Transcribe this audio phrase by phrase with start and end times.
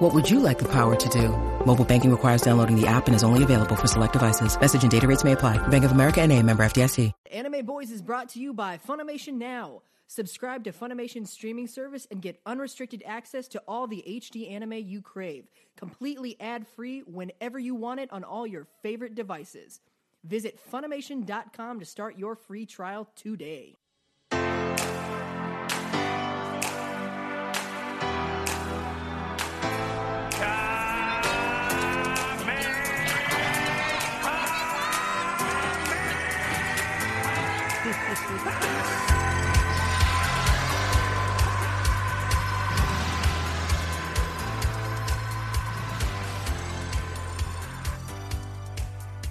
[0.00, 1.28] What would you like the power to do?
[1.66, 4.58] Mobile banking requires downloading the app and is only available for select devices.
[4.58, 5.58] Message and data rates may apply.
[5.68, 7.12] Bank of America and a member FDIC.
[7.30, 9.82] Anime Boys is brought to you by Funimation Now.
[10.06, 15.02] Subscribe to Funimation's streaming service and get unrestricted access to all the HD anime you
[15.02, 15.44] crave,
[15.76, 19.82] completely ad-free whenever you want it on all your favorite devices.
[20.24, 23.76] Visit Funimation.com to start your free trial today.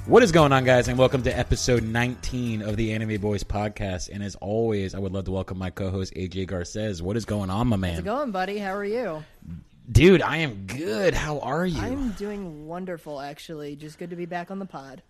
[0.09, 4.09] What is going on, guys, and welcome to episode 19 of the Anime Boys podcast.
[4.11, 6.99] And as always, I would love to welcome my co-host AJ Garces.
[7.03, 7.91] What is going on, my man?
[7.91, 8.57] How's it going, buddy?
[8.57, 9.23] How are you?
[9.91, 11.13] Dude, I am good.
[11.13, 11.79] How are you?
[11.79, 13.75] I'm doing wonderful, actually.
[13.75, 15.03] Just good to be back on the pod.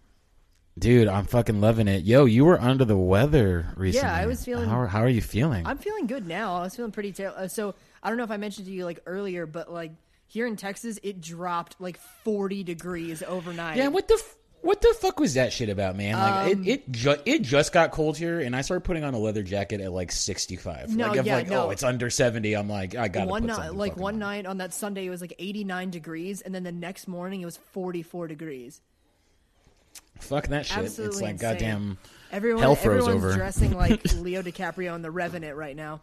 [0.77, 2.03] Dude, I'm fucking loving it.
[2.03, 4.05] Yo, you were under the weather recently.
[4.09, 5.65] Yeah, I was feeling- How, how are you feeling?
[5.65, 6.55] I'm feeling good now.
[6.57, 7.39] I was feeling pretty terrible.
[7.43, 9.91] Uh, so I don't know if I mentioned to you like earlier, but like
[10.27, 13.77] here in Texas, it dropped like 40 degrees overnight.
[13.77, 16.15] yeah, what the f- what the fuck was that shit about, man?
[16.17, 19.13] Like Um, it it, ju- it just got cold here, and I started putting on
[19.13, 20.95] a leather jacket at like 65.
[20.95, 21.67] No, like if yeah, like no.
[21.67, 24.19] oh, it's under 70, I'm like I gotta one night, like one on.
[24.19, 27.45] night on that Sunday, it was like 89 degrees, and then the next morning it
[27.45, 28.81] was 44 degrees.
[30.19, 30.77] Fuck that shit.
[30.77, 31.49] Absolutely it's like insane.
[31.51, 31.97] goddamn.
[32.31, 33.33] Everyone, Hell froze everyone's over.
[33.35, 36.01] dressing like Leo DiCaprio in The Revenant right now.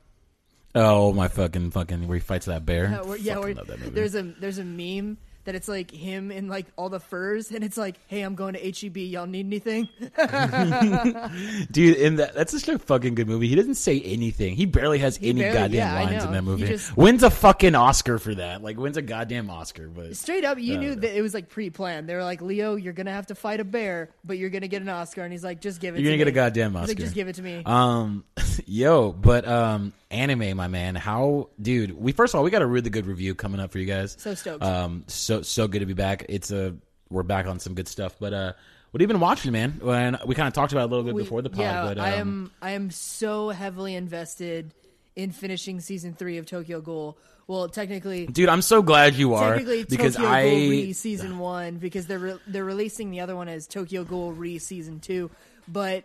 [0.74, 3.00] Oh my fucking fucking where he fights that bear.
[3.04, 6.88] We're- yeah, that there's a there's a meme that it's like him in like all
[6.88, 8.96] the furs, and it's like, "Hey, I'm going to HEB.
[8.98, 9.88] Y'all need anything?"
[11.70, 13.48] Dude, in that that's such a fucking good movie.
[13.48, 14.56] He doesn't say anything.
[14.56, 16.66] He barely has any barely- goddamn yeah, lines in that movie.
[16.66, 18.62] just- wins a fucking Oscar for that.
[18.62, 19.88] Like wins a goddamn Oscar.
[19.88, 22.08] But Straight up, you Uh, knew that it was like pre-planned.
[22.08, 24.82] They were like, "Leo, you're gonna have to fight a bear, but you're gonna get
[24.82, 25.98] an Oscar." And he's like, "Just give it.
[25.98, 26.08] To me.
[26.08, 26.90] You're to gonna get a goddamn He's Oscar.
[26.90, 28.24] like, "Just give it to me." Um,
[28.66, 30.94] yo, but um, anime, my man.
[30.94, 31.92] How, dude?
[31.98, 34.16] We first of all, we got a really good review coming up for you guys.
[34.18, 34.62] So stoked.
[34.62, 36.26] Um, so so good to be back.
[36.28, 36.74] It's a
[37.10, 38.16] we're back on some good stuff.
[38.18, 38.52] But uh,
[38.90, 39.78] what have you been watching, man?
[39.80, 41.60] When we kind of talked about it a little bit We- before the pod.
[41.60, 42.50] yeah, but um, I am.
[42.62, 44.72] I am so heavily invested
[45.14, 47.16] in finishing season three of Tokyo Ghoul.
[47.48, 51.38] Well, technically, dude, I'm so glad you are technically because Tokyo I Ghoul Re season
[51.38, 55.30] one because they're re- they're releasing the other one as Tokyo Ghoul Re season two,
[55.68, 56.02] but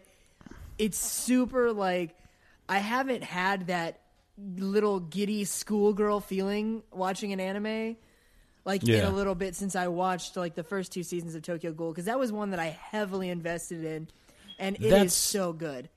[0.78, 2.16] it's super like
[2.71, 3.99] I haven't had that
[4.37, 7.97] little giddy schoolgirl feeling watching an anime
[8.63, 11.73] like in a little bit since I watched like the first two seasons of Tokyo
[11.73, 14.07] Ghoul because that was one that I heavily invested in,
[14.57, 15.89] and it is That's- so good.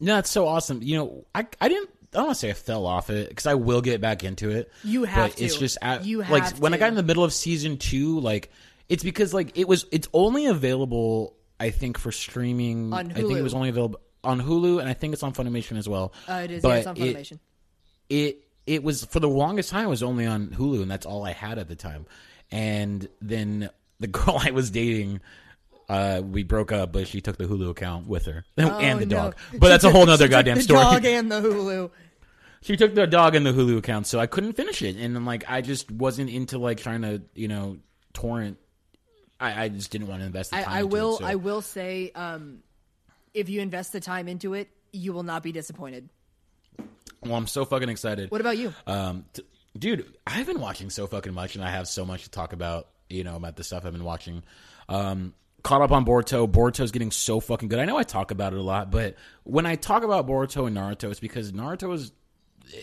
[0.00, 0.82] No, it's so awesome.
[0.82, 1.90] You know, I I didn't.
[2.12, 4.50] I don't want to say I fell off it because I will get back into
[4.50, 4.72] it.
[4.82, 7.04] You have but It's just at, You have like have when I got in the
[7.04, 8.50] middle of season two, like
[8.88, 9.86] it's because like it was.
[9.92, 12.92] It's only available, I think, for streaming.
[12.92, 15.88] I think it was only available on Hulu, and I think it's on Funimation as
[15.88, 16.12] well.
[16.28, 16.62] Uh, it is.
[16.62, 17.38] But yeah, it's on it- Funimation.
[18.08, 21.24] it it was for the longest time it was only on Hulu and that's all
[21.24, 22.06] I had at the time.
[22.52, 25.20] And then the girl I was dating
[25.88, 28.98] uh, we broke up, but she took the Hulu account with her and the Oh,
[28.98, 29.04] no.
[29.06, 29.36] dog.
[29.58, 30.80] But that's a whole nother She took goddamn the story.
[30.82, 31.90] Dog and the Hulu.
[32.62, 34.94] she took the dog and the Hulu account, so I couldn't finish it.
[34.96, 37.78] And then, like, I just wasn't into like trying to, you know,
[38.12, 38.58] torrent.
[39.40, 40.66] I, I just didn't want to invest the time.
[40.68, 41.14] I, I will.
[41.14, 42.58] It, so- I will say, um,
[43.34, 46.08] if you invest the time into it, you will not be disappointed.
[47.22, 48.30] Well, I'm so fucking excited.
[48.30, 48.72] What about you?
[48.86, 49.44] Um, t-
[49.78, 52.88] dude, I've been watching so fucking much, and I have so much to talk about.
[53.12, 54.44] You know, about the stuff I've been watching.
[54.88, 56.48] Um, caught up on Boruto.
[56.48, 57.80] Boruto's getting so fucking good.
[57.80, 60.76] I know I talk about it a lot, but when I talk about Boruto and
[60.76, 62.12] Naruto, it's because Naruto is.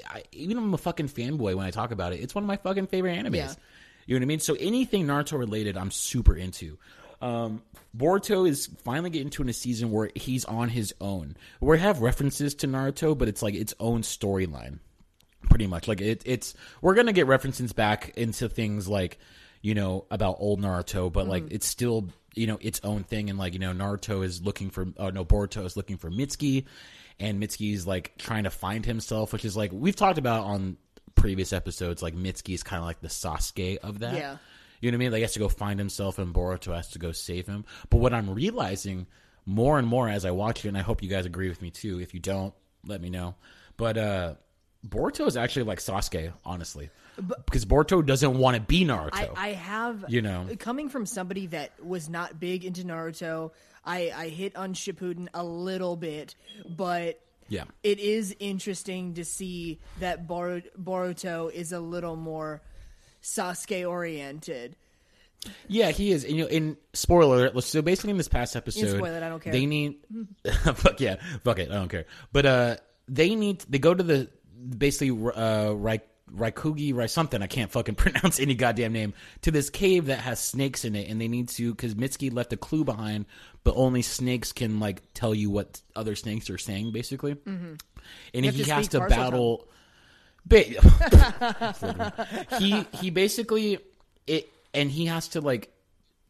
[0.06, 2.20] I, even I'm a fucking fanboy when I talk about it.
[2.20, 3.36] It's one of my fucking favorite animes.
[3.36, 3.54] Yeah.
[4.06, 4.40] You know what I mean?
[4.40, 6.78] So anything Naruto related, I'm super into.
[7.22, 7.64] Um,
[7.96, 11.36] Boruto is finally getting to a season where he's on his own.
[11.60, 14.80] We have references to Naruto, but it's like its own storyline
[15.50, 19.18] pretty much like it, it's we're gonna get references back into things like
[19.62, 23.40] you know about old naruto but like it's still you know its own thing and
[23.40, 26.66] like you know naruto is looking for oh no boruto is looking for mitsuki
[27.20, 30.76] and mitsuki's like trying to find himself which is like we've talked about on
[31.16, 34.38] previous episodes like mitsuki is kind of like the sasuke of that Yeah.
[34.82, 36.90] You know what i mean like he has to go find himself and boruto has
[36.90, 39.08] to go save him but what i'm realizing
[39.46, 41.70] more and more as I watch it, and I hope you guys agree with me
[41.72, 42.02] too.
[42.02, 42.54] If you don't,
[42.86, 43.36] let me know.
[43.78, 44.34] But uh
[44.86, 46.90] Boruto is actually like Sasuke, honestly,
[47.46, 49.10] because Boruto doesn't want to be Naruto.
[49.14, 50.48] I, I have You know.
[50.60, 53.52] coming from somebody that was not big into Naruto.
[53.86, 56.36] I, I hit on Shippuden a little bit,
[56.70, 57.64] but Yeah.
[57.84, 62.62] it is interesting to see that Boru- Boruto is a little more
[63.28, 64.76] Sasuke oriented.
[65.68, 66.24] Yeah, he is.
[66.24, 69.30] And, you know, in spoiler, alert, so basically in this past episode, spoil it, I
[69.30, 69.54] don't care.
[69.54, 69.98] They need
[70.76, 72.06] fuck yeah, fuck it, I don't care.
[72.32, 72.78] But uh,
[73.08, 74.30] they need they go to the
[74.78, 76.00] basically uh Rai,
[76.34, 80.40] Raikugi Rai something I can't fucking pronounce any goddamn name to this cave that has
[80.40, 83.26] snakes in it, and they need to because Mitsuki left a clue behind,
[83.64, 87.36] but only snakes can like tell you what other snakes are saying, basically.
[87.36, 87.74] Mm-hmm.
[88.34, 89.68] And he has to battle.
[90.48, 90.64] Ba-
[92.60, 93.80] he he basically
[94.26, 95.72] it and he has to like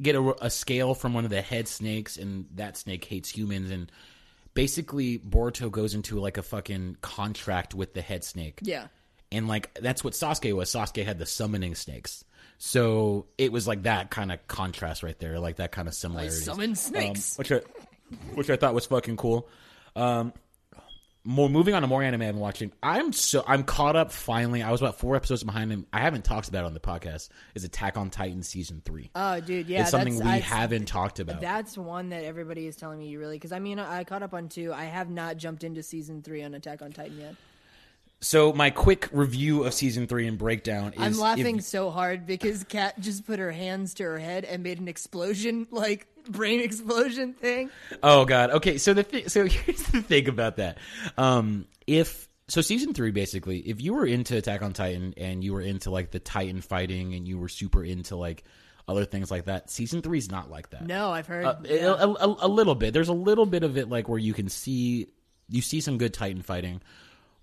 [0.01, 3.69] get a, a scale from one of the head snakes and that snake hates humans
[3.71, 3.91] and
[4.53, 8.59] basically Boruto goes into like a fucking contract with the head snake.
[8.63, 8.87] Yeah.
[9.31, 10.69] and like that's what Sasuke was.
[10.71, 12.23] Sasuke had the summoning snakes.
[12.57, 16.31] So it was like that kind of contrast right there like that kind of similarity
[16.35, 17.37] summon snakes.
[17.37, 17.61] which I
[18.33, 19.47] which I thought was fucking cool.
[19.95, 20.33] Um
[21.27, 22.71] more moving on to more anime I'm watching.
[22.81, 24.63] I'm so I'm caught up finally.
[24.63, 25.85] I was about four episodes behind him.
[25.91, 27.29] I haven't talked about it on the podcast.
[27.53, 29.11] Is Attack on Titan season three?
[29.13, 31.41] Oh, dude, yeah, it's something we I- haven't talked about.
[31.41, 34.33] That's one that everybody is telling me you really because I mean I caught up
[34.33, 34.71] on two.
[34.73, 37.35] I have not jumped into season three on Attack on Titan yet.
[38.19, 42.25] so my quick review of season three and breakdown is I'm laughing if- so hard
[42.25, 46.59] because Kat just put her hands to her head and made an explosion, like brain
[46.63, 47.69] explosion thing.
[48.03, 48.51] oh god.
[48.51, 48.77] Okay.
[48.77, 50.77] So the so here's the thing about that.
[51.17, 55.53] Um, if so, season three basically, if you were into Attack on Titan and you
[55.53, 58.45] were into like the Titan fighting and you were super into like
[58.87, 60.85] other things like that, season three is not like that.
[60.85, 61.45] No, I've heard.
[61.45, 61.95] Uh, yeah.
[61.99, 62.93] a, a, a little bit.
[62.93, 65.07] There's a little bit of it like where you can see
[65.49, 66.81] you see some good Titan fighting,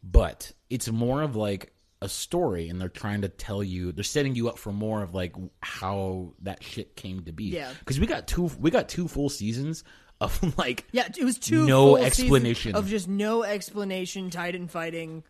[0.03, 4.35] but it's more of like a story, and they're trying to tell you they're setting
[4.35, 7.45] you up for more of like how that shit came to be.
[7.45, 7.71] Yeah.
[7.79, 9.85] because we got two we got two full seasons
[10.21, 12.75] of like yeah, it was two no full explanation.
[12.75, 14.31] of just no explanation.
[14.31, 15.23] Titan fighting.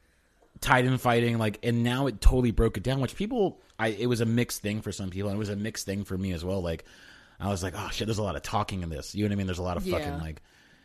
[0.60, 3.00] Titan fighting, like, and now it totally broke it down.
[3.00, 5.56] Which people, I it was a mixed thing for some people, and it was a
[5.56, 6.62] mixed thing for me as well.
[6.62, 6.84] Like,
[7.40, 9.14] I was like, oh shit, there's a lot of talking in this.
[9.14, 9.46] You know what I mean?
[9.46, 9.98] There's a lot of Yeah.
[9.98, 10.40] fucking like,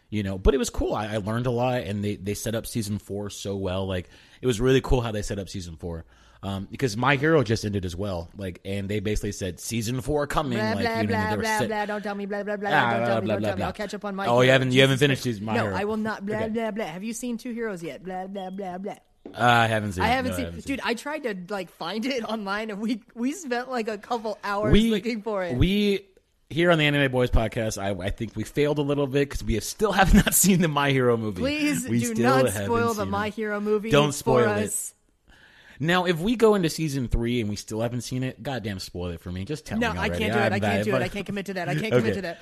[0.09, 0.37] you know.
[0.37, 0.93] But it was cool.
[0.93, 3.87] I, I learned a lot, and they they set up season four so well.
[3.87, 4.09] Like,
[4.41, 6.05] it was really cool how they set up season four.
[6.41, 10.25] Um, because My Hero just ended as well, like, and they basically said season four
[10.25, 11.85] coming, Blah like, blah you know, blah they were blah set- blah.
[11.85, 12.69] Don't tell me blah blah blah.
[12.69, 13.25] Ah, don't blah, tell me.
[13.25, 13.59] blah, Don't blah, tell me.
[13.59, 13.65] blah.
[13.67, 14.25] I'll catch up on my.
[14.25, 15.75] Oh, you haven't- you haven't finished these My No, Hero.
[15.75, 16.25] I will not.
[16.25, 16.47] Blah Okay.
[16.49, 16.85] blah blah.
[16.85, 18.03] Have you seen Two Heroes yet?
[18.05, 18.95] Blah blah blah blah.
[19.35, 20.03] Uh, I haven't seen.
[20.03, 20.79] I haven't No, seen, dude.
[20.81, 24.71] I tried to like find it online, and we we spent like a couple hours
[24.71, 25.57] we looking for it.
[25.57, 26.05] We
[26.49, 29.43] here on the Anime Boys podcast, I, I think we failed a little bit because
[29.43, 31.41] we have still have not seen the My Hero movie.
[31.41, 33.33] Please we do not spoil the My it.
[33.35, 33.91] Hero movie.
[33.91, 34.93] Don't for spoil it.
[35.79, 39.11] Now, if we go into season three and we still haven't seen it, goddamn, spoil
[39.11, 39.45] it for me.
[39.45, 39.95] Just tell No, me.
[39.95, 40.51] No, I can't do it.
[40.51, 41.01] I I'm can't do it.
[41.01, 41.69] I can't commit to that.
[41.69, 41.97] I can't Okay.
[42.01, 42.39] commit to that.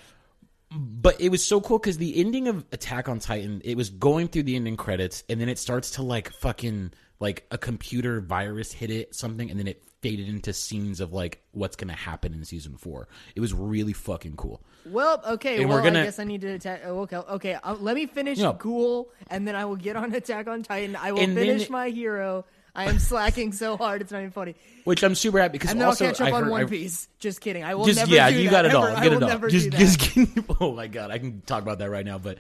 [0.72, 4.28] But it was so cool because the ending of Attack on Titan, it was going
[4.28, 8.72] through the ending credits, and then it starts to like fucking like a computer virus
[8.74, 12.46] hit it something, and then it faded into scenes of like what's gonna happen in
[12.46, 13.08] season four.
[13.36, 14.62] It was really fucking cool.
[14.86, 15.60] Well, okay.
[15.60, 16.82] And well, we're gonna- I guess I need to attack.
[16.86, 17.54] Oh, okay, okay.
[17.56, 18.54] Uh, let me finish No.
[18.54, 20.96] Ghoul, and then I will get on Attack on Titan.
[20.96, 22.46] I will And then- finish my hero.
[22.74, 24.56] I am slacking so hard; it's not even funny.
[24.84, 26.62] Which I'm super happy because And then also I'll catch up I on heard, One
[26.62, 27.08] I- Piece.
[27.20, 27.64] Just kidding.
[27.64, 28.12] I will just never.
[28.14, 28.84] yeah, do you that got it all.
[28.84, 29.30] I Get will it all.
[29.30, 30.06] never Just, do just that.
[30.12, 30.46] kidding.
[30.62, 32.20] oh my god, I can talk about that right now.
[32.20, 32.38] But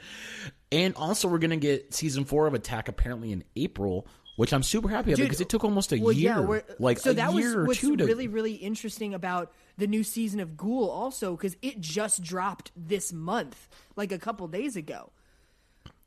[0.71, 4.05] and also we're gonna get season four of Attack apparently in April,
[4.37, 7.11] which I'm super happy about because it took almost a Well, year, yeah, like so
[7.11, 10.39] a that year was or what's two to really really interesting about the new season
[10.39, 15.11] of Ghoul also because it just dropped this month, like a couple days ago,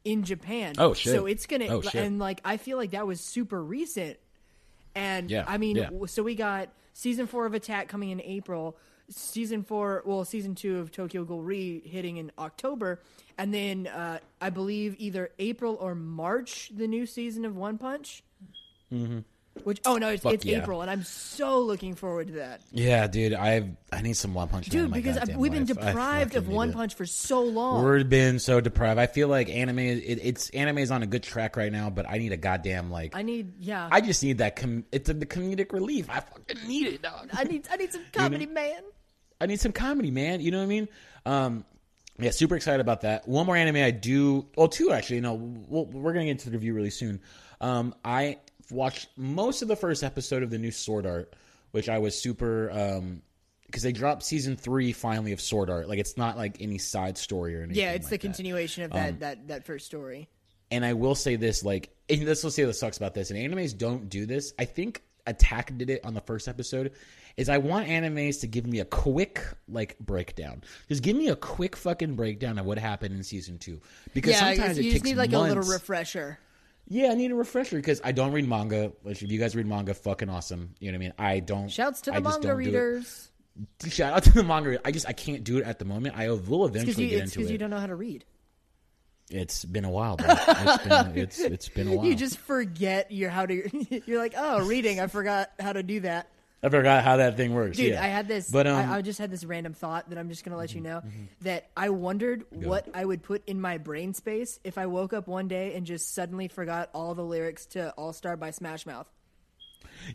[0.05, 0.75] in Japan.
[0.79, 1.13] Oh, shit.
[1.15, 1.95] So it's gonna Oh, shit.
[1.97, 4.17] and like I feel like that was super recent,
[4.95, 5.91] and Yeah, I mean, yeah.
[6.07, 8.77] so we got season four of Attack coming in April.
[9.11, 13.01] Season four, well, season two of Tokyo Ghoul Re hitting in October,
[13.37, 18.23] and then uh, I believe either April or March the new season of One Punch.
[19.65, 20.59] Which oh no, it's, Fuck it's yeah.
[20.59, 24.49] April, and I'm so looking forward to that, Yeah, dude, I I need some One
[24.49, 24.93] Punch dude.
[24.93, 25.79] Because we've been life.
[25.79, 26.75] I deprived of One it.
[26.75, 27.85] Punch for so long.
[27.85, 29.01] We've been so deprived.
[29.01, 29.81] I feel like anime.
[29.81, 32.91] It, it's anime is on a good track right now, but I need a goddamn
[32.91, 33.17] like.
[33.17, 34.57] I need, yeah, I just need that.
[34.57, 36.09] Com- it's the comedic relief.
[36.09, 37.29] I fucking need it, dog.
[37.33, 38.83] I need, I need some comedy, man.
[39.41, 40.41] I need some comedy, man.
[40.41, 40.89] You know what I mean?
[41.27, 41.65] Um,
[42.19, 43.27] yeah, super excited about that.
[43.27, 44.47] One more anime I do.
[44.57, 45.17] Well, two actually.
[45.17, 47.21] You know, we'll, we're gonna get into the review really soon.
[47.61, 48.39] Um, I
[48.71, 51.35] watched most of the first episode of the new Sword Art,
[51.71, 53.23] which I was super um,
[53.67, 55.89] because they dropped season three finally of Sword Art.
[55.89, 57.83] Like it's not like any side story or anything.
[57.83, 58.35] Yeah, it's like the that.
[58.35, 60.29] continuation of Um, that, that that first story.
[60.73, 63.31] And I will say this, like, and this will say what sucks about this.
[63.31, 64.53] And animes don't do this.
[64.59, 66.93] I think Attack did it on the first episode.
[67.37, 70.63] Is I want animes to give me a quick like breakdown.
[70.89, 73.81] Just give me a quick fucking breakdown of what happened in season two.
[74.15, 75.53] Because Yeah, sometimes you it just takes need like months.
[75.53, 76.39] a little refresher.
[76.89, 78.93] Yeah, I need a refresher because I don't read manga.
[79.03, 80.75] Which if you guys read manga, fucking awesome.
[80.81, 81.13] You know what I mean?
[81.19, 81.69] I don't.
[81.71, 82.55] Shouts to the I manga don't do it.
[82.55, 83.31] readers.
[83.89, 84.81] Shout out to the manga.
[84.85, 86.17] I just I can't do it at the moment.
[86.19, 87.53] I will eventually you, get into because it.
[87.53, 88.25] you don't know how to read.
[89.31, 90.17] It's been a while.
[90.17, 90.27] Bro.
[90.31, 92.05] It's been it's it's been a while.
[92.07, 94.01] You just forget your how to.
[94.07, 94.99] You're like, oh, reading.
[94.99, 96.29] I forgot how to do that.
[96.63, 97.77] I forgot how that thing works.
[97.77, 98.03] Dude, yeah.
[98.03, 98.51] I had this.
[98.51, 100.81] but um, I, I just had this random thought that I'm just gonna let you
[100.81, 101.03] know
[101.41, 105.27] that I wondered what I would put in my brain space if I woke up
[105.27, 109.07] one day and just suddenly forgot all the lyrics to All Star by Smash Mouth.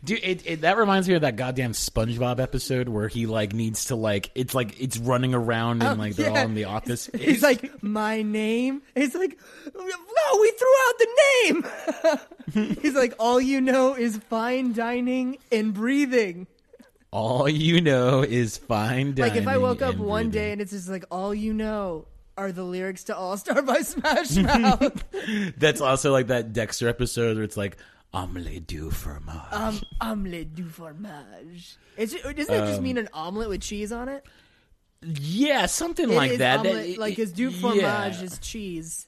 [0.04, 3.86] Dude, it, it, that reminds me of that goddamn SpongeBob episode where he like needs
[3.86, 6.40] to like it's like it's running around and oh, like they're Oh, yeah.
[6.40, 7.08] all in the office.
[7.18, 8.82] He's like, my name.
[8.94, 9.38] He's like,
[9.74, 11.08] no, we threw out the
[12.52, 12.76] name.
[12.82, 16.46] He's like, all you know is fine dining and breathing.
[17.10, 19.32] all you know is fine dining.
[19.32, 22.06] Like if I woke up one day and it's just like, all you know
[22.38, 25.04] are the lyrics to All Star by Smash Mouth.
[25.56, 27.78] that's also like that Dexter episode where it's like
[28.16, 29.52] omelette du fromage.
[29.52, 31.76] um, omelette du fromage.
[31.96, 34.24] Is it, doesn't it just mean an omelet with cheese on it?
[35.02, 36.62] yeah, something It like is that.
[36.62, 37.60] That- omelet- like his du yeah.
[37.60, 39.06] fromage is cheese.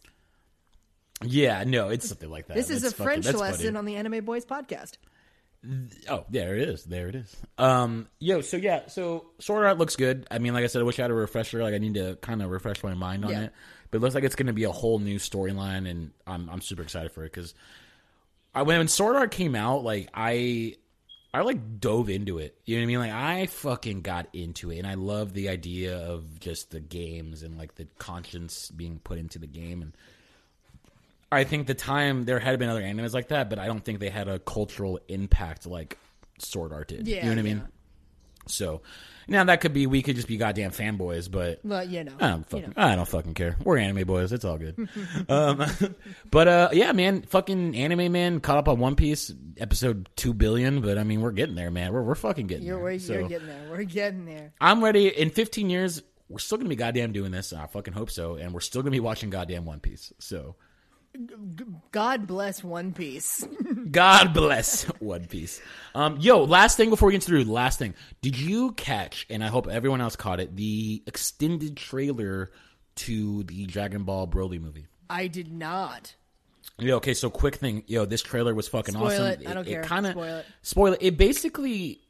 [1.24, 2.56] Yeah, no, it's something like that.
[2.56, 3.76] This is That's a fucking- French that's lesson funny.
[3.78, 4.92] on the Anime Boys podcast.
[6.08, 6.84] Oh, there it is.
[6.84, 7.34] There it is.
[7.58, 10.24] Um, yo, so yeah, so Sword Art looks good.
[10.30, 11.60] I mean, like I said, I wish I had a refresher.
[11.64, 13.40] Like I need to kind of refresh my mind on Yeah.
[13.44, 13.52] it.
[13.90, 16.60] But it looks like it's going to be a whole new storyline, and I'm I'm
[16.60, 17.54] super excited for it because
[18.58, 20.74] I when Sword Art came out, like I
[21.32, 22.58] I like dove into it.
[22.64, 22.98] You know what I mean?
[22.98, 27.42] Like I fucking got into it, and I love the idea of just the games
[27.42, 29.92] and like the conscience being put into the game and.
[31.30, 34.00] I think the time there had been other animes like that, but I don't think
[34.00, 35.98] they had a cultural impact like
[36.38, 37.06] Sword Art did.
[37.06, 37.56] Yeah, you know what I mean?
[37.58, 37.66] yeah.
[38.46, 38.80] So
[39.28, 42.28] now that could be we could just be goddamn fanboys, but Well, you know, I
[42.28, 43.56] don't fucking I don't fucking care.
[43.62, 44.32] We're anime boys.
[44.32, 44.88] It's all good.
[45.28, 45.64] um,
[46.30, 50.80] but uh, yeah, man, fucking anime man caught up on One Piece episode two billion.
[50.80, 51.92] But I mean, we're getting there, man.
[51.92, 52.85] We're we're fucking getting you're, there.
[52.85, 53.68] we're, So- you're getting there.
[53.70, 54.52] We're getting there.
[54.61, 55.08] I'm ready.
[55.08, 57.52] In 15 years, we're still gonna be goddamn doing this.
[57.52, 60.12] I fucking hope so, and we're still gonna be watching goddamn One Piece.
[60.18, 60.56] So.
[61.90, 63.46] God bless One Piece.
[63.90, 65.60] God bless One Piece.
[65.94, 67.94] Um, yo, last thing before we get through, last thing.
[68.22, 72.50] Did you catch, and I hope everyone else caught it, the extended trailer
[72.96, 74.87] to the Dragon Ball Broly movie?
[75.10, 76.14] I did not.
[76.78, 77.82] Yeah, okay, so quick thing.
[77.87, 79.26] Yo, this trailer was fucking Spoil awesome.
[79.26, 79.48] it.
[79.48, 79.82] I don't care.
[79.82, 80.46] kinda, Spoil it.
[80.62, 80.98] Spoil it.
[81.02, 82.00] It basically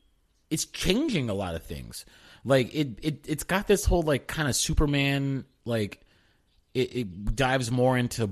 [0.51, 2.05] it's changing a lot of things.
[2.45, 6.01] Like it, it it's got this whole like kind of Superman like
[6.75, 8.31] it, it dives more into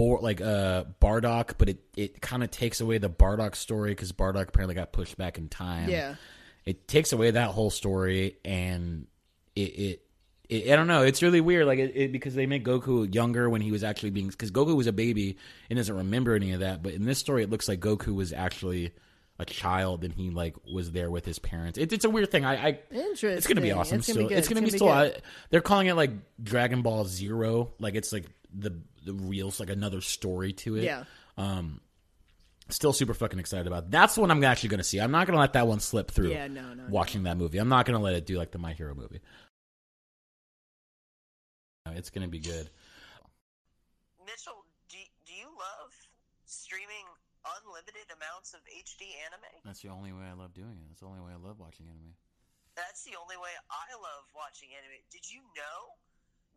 [0.00, 4.12] Bor- like uh Bardock, but it it kind of takes away the Bardock story because
[4.12, 5.90] Bardock apparently got pushed back in time.
[5.90, 6.14] Yeah.
[6.64, 9.06] it takes away that whole story and
[9.54, 9.60] it.
[9.60, 10.02] it
[10.52, 11.02] I don't know.
[11.04, 14.10] It's really weird, like it, it because they make Goku younger when he was actually
[14.10, 15.36] being because Goku was a baby
[15.68, 16.82] and doesn't remember any of that.
[16.82, 18.92] But in this story, it looks like Goku was actually
[19.38, 21.78] a child and he like was there with his parents.
[21.78, 22.44] It, it's a weird thing.
[22.44, 23.30] I, I Interesting.
[23.30, 23.98] it's gonna be awesome.
[23.98, 24.38] It's gonna still, be good.
[24.38, 25.02] it's gonna It's gonna still.
[25.04, 25.22] be good.
[25.22, 26.10] I, they're calling it like
[26.42, 27.72] Dragon Ball Zero.
[27.78, 30.84] Like it's like the the real, like another story to it.
[30.84, 31.04] Yeah.
[31.36, 31.80] Um,
[32.68, 33.84] still super fucking excited about.
[33.84, 33.90] it.
[33.90, 35.00] That's what I'm actually gonna see.
[35.00, 36.30] I'm not gonna let that one slip through.
[36.30, 36.84] Yeah, no, no, no.
[36.88, 39.20] Watching that movie, I'm not gonna let it do like the My Hero movie.
[41.92, 42.70] It's gonna be good.
[44.24, 45.90] Mitchell, do, do you love
[46.46, 47.06] streaming
[47.42, 49.48] unlimited amounts of HD anime?
[49.64, 50.86] That's the only way I love doing it.
[50.92, 52.14] That's the only way I love watching anime.
[52.78, 55.02] That's the only way I love watching anime.
[55.10, 55.78] Did you know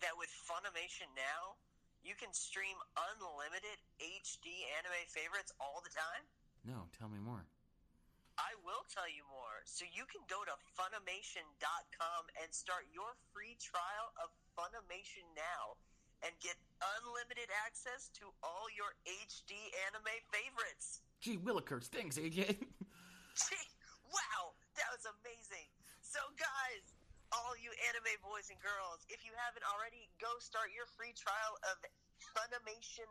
[0.05, 1.57] that with Funimation now,
[2.03, 6.23] you can stream unlimited HD anime favorites all the time?
[6.67, 7.47] No, tell me more.
[8.35, 9.61] I will tell you more.
[9.63, 15.77] So you can go to Funimation.com and start your free trial of Funimation now
[16.25, 16.55] and get
[16.99, 19.53] unlimited access to all your HD
[19.87, 21.03] anime favorites.
[21.19, 22.57] Gee willikers, thanks AJ.
[23.43, 23.69] Gee,
[24.07, 25.67] wow, that was amazing.
[26.01, 26.85] So, guys,
[27.33, 31.57] all you anime boys and girls, if you haven't already, go start your free trial
[31.65, 31.81] of
[32.37, 33.09] Funimation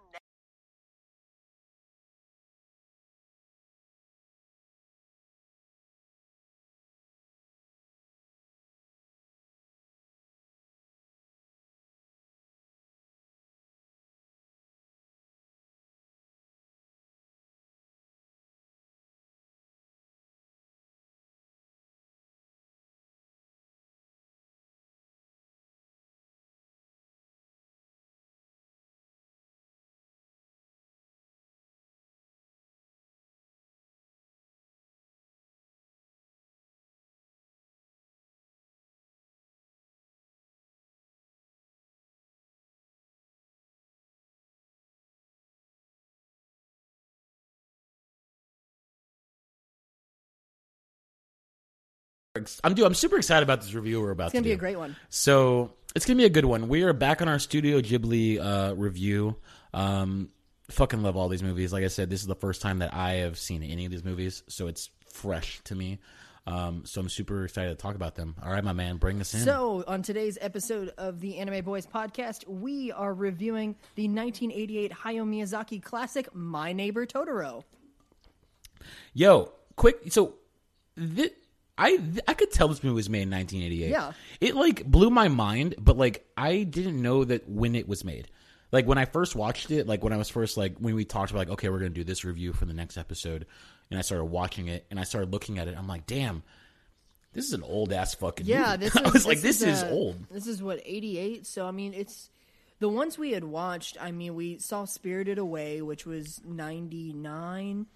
[52.34, 54.54] I'm dude, I'm super excited about this review we're about It's gonna to be do.
[54.54, 54.96] a great one.
[55.10, 56.68] So it's gonna be a good one.
[56.68, 59.36] We are back on our Studio Ghibli uh, review.
[59.74, 60.30] Um,
[60.70, 61.74] fucking love all these movies.
[61.74, 64.02] Like I said, this is the first time that I have seen any of these
[64.02, 65.98] movies, so it's fresh to me.
[66.46, 68.34] Um, so I'm super excited to talk about them.
[68.42, 69.40] All right, my man, bring us in.
[69.40, 75.28] So, on today's episode of the Anime Boys podcast, we are reviewing the 1988 Hayao
[75.28, 77.62] Miyazaki classic My Neighbor Totoro.
[79.12, 79.98] Yo, quick.
[80.10, 80.34] So,
[80.98, 81.30] thi-
[81.78, 81.98] I
[82.28, 83.90] I could tell this movie was made in 1988.
[83.90, 84.12] Yeah.
[84.40, 88.28] it like blew my mind, but like I didn't know that when it was made.
[88.70, 91.30] Like when I first watched it, like when I was first like when we talked
[91.30, 93.46] about like okay, we're gonna do this review for the next episode,
[93.90, 95.76] and I started watching it and I started looking at it.
[95.76, 96.42] I'm like, damn,
[97.32, 98.46] this is an old ass fucking.
[98.46, 98.76] Yeah, movie.
[98.84, 100.16] this is, I was like, this is uh, old.
[100.30, 101.46] This is what 88.
[101.46, 102.30] So, I mean, it's
[102.78, 103.96] the ones we had watched.
[104.00, 107.86] I mean, we saw Spirited Away, which was 99,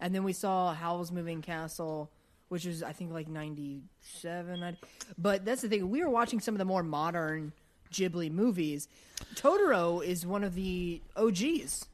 [0.00, 2.10] and then we saw Howl's Moving Castle,
[2.48, 4.62] which is I think like 97.
[4.62, 4.76] I-
[5.16, 5.88] But that's the thing.
[5.90, 7.52] We were watching some of the more modern
[7.92, 8.88] Ghibli movies.
[9.34, 11.86] Totoro is one of the OGs.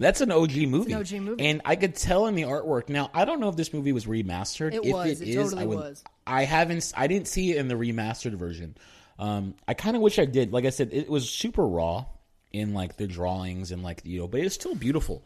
[0.00, 0.92] That's an OG movie.
[0.92, 1.44] OG movie.
[1.44, 2.88] And I could tell in the artwork.
[2.88, 4.74] Now, I don't know if this movie was remastered.
[4.74, 5.20] It if was.
[5.20, 6.04] It It is, totally I would, was.
[6.26, 6.92] I haven't.
[6.96, 8.76] I didn't see it in the remastered version.
[9.20, 10.52] Um, I kind of wish I did.
[10.52, 12.06] Like I said, it was super raw
[12.52, 15.24] in like the drawings and like you know, but it's still beautiful.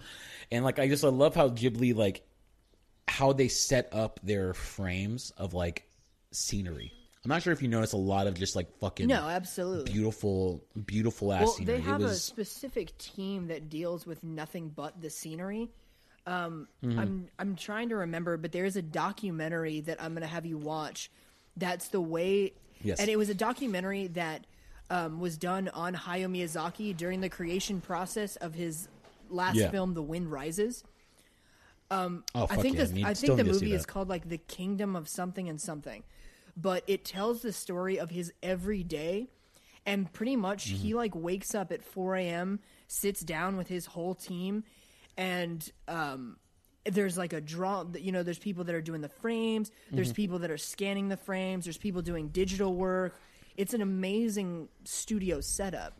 [0.50, 2.22] And like I just I love how Ghibli like
[3.08, 5.84] how they set up their frames of like
[6.30, 6.92] scenery.
[7.24, 9.92] I'm not sure if you notice a lot of just like fucking No, absolutely.
[9.92, 11.76] beautiful, beautiful ass Well, scenery.
[11.76, 15.68] they have it a specific team that deals with nothing but the scenery.
[16.26, 16.98] Um, Mm-hmm.
[16.98, 20.46] I'm I'm trying to remember, but there is a documentary that I'm going to have
[20.46, 21.10] you watch.
[21.56, 23.00] That's the way, Yes.
[23.00, 24.46] and it was a documentary that
[24.90, 28.88] um, was done on Hayao Miyazaki during the creation process of his
[29.28, 29.70] last Yeah.
[29.70, 30.84] film, The Wind Rises.
[31.90, 34.08] Oh I think yeah, this, need- I think the need to see movie is called
[34.08, 36.02] like the Kingdom of something and something,
[36.56, 39.28] but it tells the story of his everyday,
[39.86, 40.96] and pretty much he Mm-hmm.
[40.96, 44.64] like wakes up at 4 a.m., sits down with his whole team,
[45.16, 46.36] and um,
[46.84, 47.84] there's like a draw.
[47.98, 49.70] You know, there's people that are doing the frames.
[49.90, 50.14] There's Mm-hmm.
[50.16, 51.64] people that are scanning the frames.
[51.64, 53.14] There's people doing digital work.
[53.56, 55.94] It's an amazing studio setup.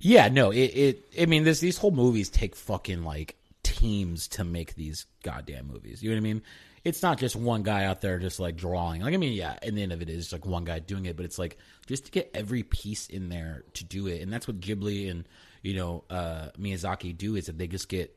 [0.00, 3.36] Yeah, no, it, it I mean this these whole movies take fucking like
[3.80, 6.02] teams to make these goddamn movies.
[6.02, 6.42] You know what I mean?
[6.84, 9.02] It's not just one guy out there just like drawing.
[9.02, 11.16] Like I mean, yeah, and the end of it is like one guy doing it,
[11.16, 14.22] but it's like just to get every piece in there to do it.
[14.22, 15.26] And that's what Ghibli and,
[15.62, 18.16] you know, uh Miyazaki do is that they just get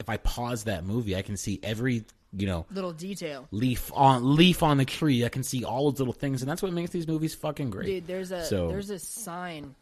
[0.00, 2.04] if I pause that movie, I can see every,
[2.36, 3.46] you know, Little detail.
[3.52, 5.24] leaf on leaf on the tree.
[5.24, 7.86] I can see all those little things and that's what makes these movies fucking great.
[7.86, 9.76] Dude, there's a So- there's a sign.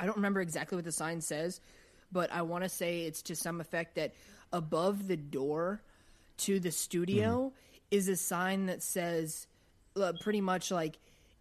[0.00, 1.60] I don't remember exactly what the sign says,
[2.12, 4.14] but I want to say it's to some effect that
[4.52, 5.82] above the door
[6.38, 7.96] to the studio Mm-hmm.
[7.96, 9.46] is a sign that says
[9.96, 10.98] uh, pretty much like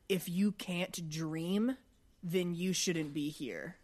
[0.10, 1.76] if you can't dream,
[2.24, 3.76] then you shouldn't be here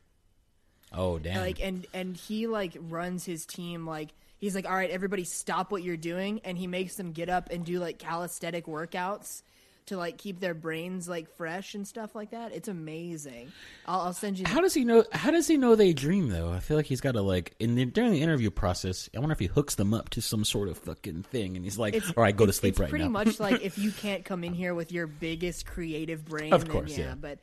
[0.93, 1.37] oh, damn.
[1.41, 5.71] like and and he like runs his team like he's like all right everybody stop
[5.71, 9.41] what you're doing and he makes them get up and do like calisthenic workouts
[9.87, 13.51] to like keep their brains like fresh and stuff like that it's amazing
[13.87, 15.03] i'll, I'll send you How does he know?
[15.11, 16.51] How does he know they dream though?
[16.51, 19.09] I feel like he's got to like in the, during the interview process.
[19.15, 21.77] I wonder if he hooks them up to some sort of fucking thing, and he's
[21.77, 23.91] like, it's, "All right, go to sleep right pretty now." Pretty much like if you
[23.91, 27.15] can't come in here with your biggest creative brain Of course, yeah.
[27.19, 27.39] but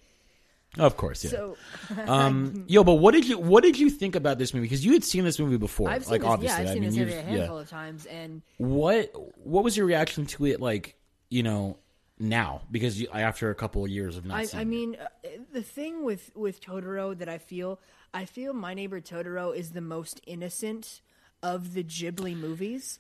[0.79, 1.31] of course, yeah.
[1.31, 1.57] so
[2.07, 4.67] um, yo, but what did you what did you think about this movie?
[4.67, 6.63] Because you had seen this movie before, i've like this, yeah obviously.
[6.63, 7.63] i've I seen mean, this movie a handful yeah.
[7.63, 9.13] of times and What
[9.45, 10.61] what was your reaction to it?
[10.61, 10.95] Like
[11.29, 11.79] you know
[12.21, 15.29] now because you, after a couple of years of not I, seeing I mean, uh,
[15.53, 17.81] the thing with with Totoro that I feel,
[18.15, 21.01] I feel My Neighbor Totoro is the most innocent
[21.43, 22.99] of the Ghibli movies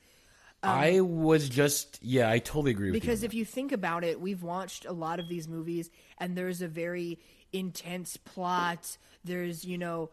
[0.62, 3.00] I was just yeah, I totally agree with you.
[3.00, 6.60] because if you think about it, we've watched a lot of these movies, and there's
[6.60, 7.18] a very
[7.52, 8.98] intense plot.
[9.24, 10.10] There's you know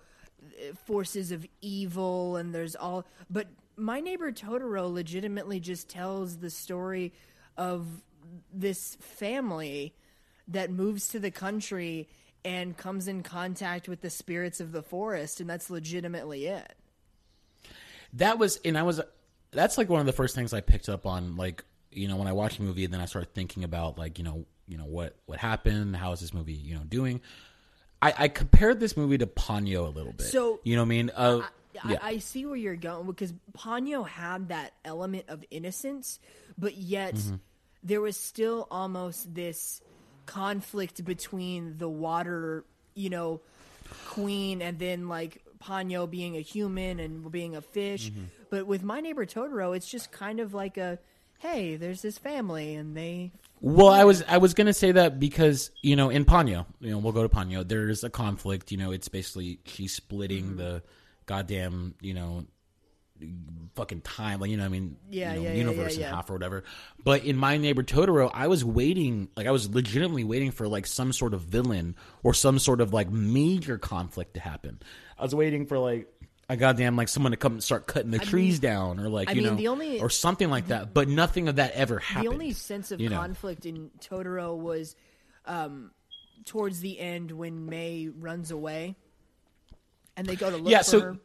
[0.85, 3.05] forces of evil, and there's all.
[3.29, 7.13] But My Neighbor Totoro legitimately just tells the story
[7.57, 7.85] of
[8.53, 9.93] this family
[10.47, 12.07] that moves to the country
[12.45, 16.73] and comes in contact with the spirits of the forest, and that's legitimately it.
[18.13, 19.01] that was and i was
[19.51, 22.27] that's like one of the first things i picked up on like you know when
[22.27, 24.85] i watched the movie and then i started thinking about like you know you know
[24.85, 27.19] what what happened how is this movie you know doing
[28.01, 30.89] i i compared this movie to ponyo a little bit So- you know what i
[30.89, 31.41] mean uh
[31.73, 36.19] yeah I, I see where you're going because Ponyo had that element of innocence,
[36.57, 37.35] but yet Mm-hmm.
[37.83, 39.81] There was still almost this
[40.25, 43.41] conflict between the water, you know,
[44.07, 48.09] queen and then like Ponyo being a human and being a fish.
[48.11, 48.23] Mm-hmm.
[48.49, 50.99] But with My Neighbor Totoro, it's just kind of like a
[51.39, 55.71] hey, there's this family and they Well, I was I was gonna say that because
[55.81, 57.67] you know in Ponyo, you know we'll go to Ponyo.
[57.67, 58.71] There's a conflict.
[58.71, 60.57] You know, it's basically she's splitting Mm-hmm.
[60.57, 60.83] the
[61.25, 62.45] goddamn you know
[63.75, 64.39] fucking time.
[64.39, 66.15] Like you know, what I mean, Yeah, you know, yeah, universe yeah, yeah.
[66.15, 66.63] half or whatever.
[67.03, 70.87] But in my neighbor Totoro, I was waiting, like I was legitimately waiting for like
[70.87, 74.79] some sort of villain or some sort of like major conflict to happen.
[75.17, 76.07] I was waiting for like.
[76.49, 79.33] A goddamn like someone to come and start cutting the trees down, or like I
[79.33, 80.93] you mean, know, the only- or something like that.
[80.93, 82.25] But nothing of that ever happened.
[82.25, 83.17] The only sense of you know?
[83.17, 84.95] conflict in Totoro was
[85.45, 85.91] um,
[86.45, 88.95] towards the end when May runs away,
[90.15, 91.17] and they go to look Yeah, for so- her.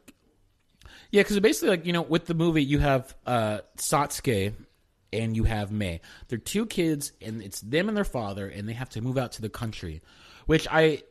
[1.13, 4.51] Yeah, because basically, like you know, with the movie, you have uh, Satsuki
[5.13, 6.01] and you have May.
[6.27, 9.33] They're two kids, and it's them and their father, and they have to move out
[9.33, 10.01] to the country.
[10.47, 11.03] Which I,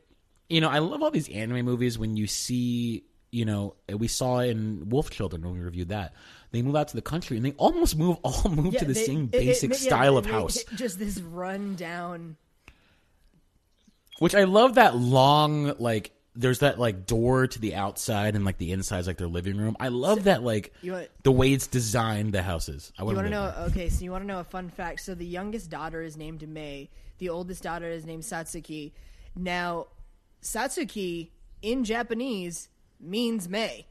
[0.48, 4.40] you know, I love all these anime movies when you see, you know, we saw
[4.40, 6.14] in Wolf Children when we reviewed that.
[6.50, 9.04] They move out to the country, and they almost move all move to the they-
[9.06, 10.64] same it- it- basic yeah, style of they- house.
[10.74, 12.36] Just this run down.
[14.18, 16.10] Which I love that long like.
[16.34, 19.76] There's that like door to the outside and like the inside's like their living room.
[19.78, 22.90] I love that like You want- the way it's designed the houses.
[22.98, 23.52] I want to know?
[23.68, 25.00] Okay, so you want to know a fun fact?
[25.00, 26.88] So the youngest daughter is named May.
[27.18, 28.92] The oldest daughter is named Satsuki.
[29.36, 29.88] Now,
[30.42, 31.28] Satsuki
[31.60, 32.68] in Japanese
[32.98, 33.86] means May.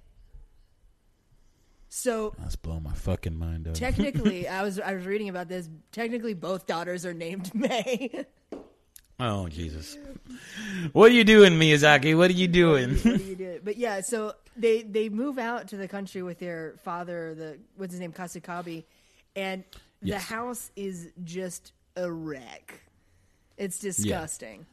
[1.90, 3.74] So That's blowing my fucking mind up.
[3.74, 5.70] technically, I was I was reading about this.
[5.92, 8.26] Technically, both daughters are named May.
[9.22, 9.98] Oh Jesus!
[10.94, 12.18] What are you doing, Miyazaki?
[12.18, 12.96] What are you doing?
[12.96, 13.60] what do you do?
[13.64, 17.94] But yeah, so they they move out to the country with their father, the what's
[17.94, 18.84] his name, Kasukabe,
[19.36, 19.64] and
[20.02, 20.24] the Yes.
[20.24, 22.82] house is just a wreck.
[23.58, 24.66] It's disgusting.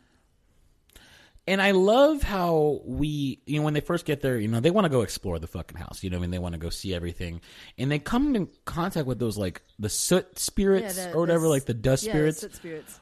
[1.46, 4.70] and I love how we, you know, when they first get there, you know, they
[4.70, 6.02] want to go explore the fucking house.
[6.02, 7.40] You know, what I mean, they want to go see everything,
[7.76, 11.48] and they come in contact with those like the soot spirits the- or whatever, the
[11.50, 12.40] like the dust yeah, spirits.
[12.40, 13.00] soot spirits.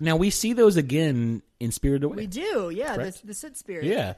[0.00, 2.16] Now we see those again in Spirited Away.
[2.16, 2.96] We do, yeah.
[2.96, 3.20] Correct.
[3.22, 3.84] The, the soot spirit.
[3.84, 4.14] Yeah.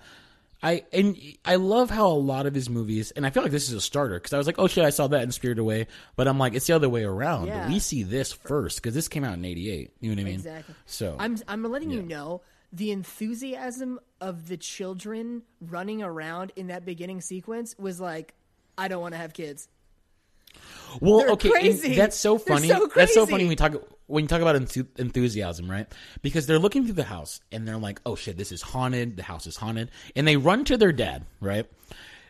[0.62, 3.68] I and I love how a lot of his movies, and I feel like this
[3.68, 5.86] is a starter because I was like, oh shit, I saw that in Spirited Away,
[6.16, 7.48] but I'm like, it's the other way around.
[7.48, 7.68] Yeah.
[7.68, 9.92] We see this first because this came out in '88.
[10.00, 10.34] You know what I mean?
[10.34, 10.74] Exactly.
[10.86, 12.40] So I'm I'm letting you know
[12.72, 18.34] the enthusiasm of the children running around in that beginning sequence was like,
[18.78, 19.68] I don't want to have kids.
[21.00, 22.68] well, they're okay, that's so funny.
[22.68, 23.74] so That's so funny when we talk
[24.06, 25.86] when you talk about enthu- enthusiasm, right?
[26.22, 29.16] Because they're looking through the house and they're like, oh shit, this is haunted.
[29.16, 31.66] The house is haunted, and they run to their dad, right?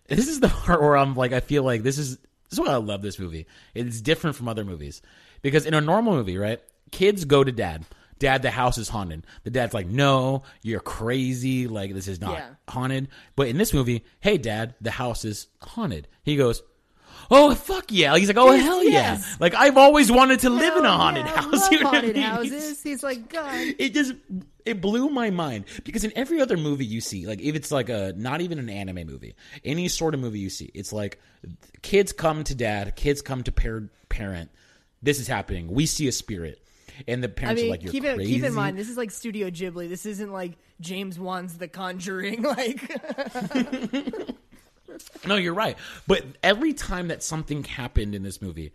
[0.09, 2.69] This is the part where I'm like, I feel like this is this is why
[2.69, 3.47] I love this movie.
[3.75, 5.03] It's different from other movies
[5.43, 6.61] because in a normal movie, right,
[6.93, 7.85] kids go to dad.
[8.19, 9.27] Dad, the house is haunted.
[9.45, 11.67] The dad's like, no, you're crazy.
[11.69, 12.49] Like this is not Yeah.
[12.67, 13.09] haunted.
[13.35, 16.09] But in this movie, hey, dad, the house is haunted.
[16.23, 16.63] He goes.
[17.31, 18.17] Oh fuck yeah!
[18.17, 19.27] He's like, oh Yes, hell yes.
[19.29, 19.37] yeah!
[19.41, 21.71] Like I've always wanted to live in a haunted yeah, house.
[21.73, 22.25] You know what I haunted mean?
[22.25, 22.83] houses.
[22.83, 23.75] He's like, God.
[23.79, 24.15] It just
[24.65, 27.89] it blew my mind because in every other movie you see, like if it's like
[27.89, 29.35] a not even an anime movie,
[29.65, 31.21] any sort of movie you see, it's like
[31.83, 34.51] kids come to dad, kids come to par- parent.
[35.03, 35.69] This is happening.
[35.69, 36.61] We see a spirit,
[37.07, 38.89] and the I parents mean, are like, "You're keep it crazy." keep in mind, this
[38.89, 39.89] is like Studio Ghibli.
[39.89, 42.43] This isn't like James Wan's The Conjuring.
[42.57, 42.81] Like,
[45.27, 45.77] No, you're right.
[46.07, 48.73] But every time that something happened in this movie,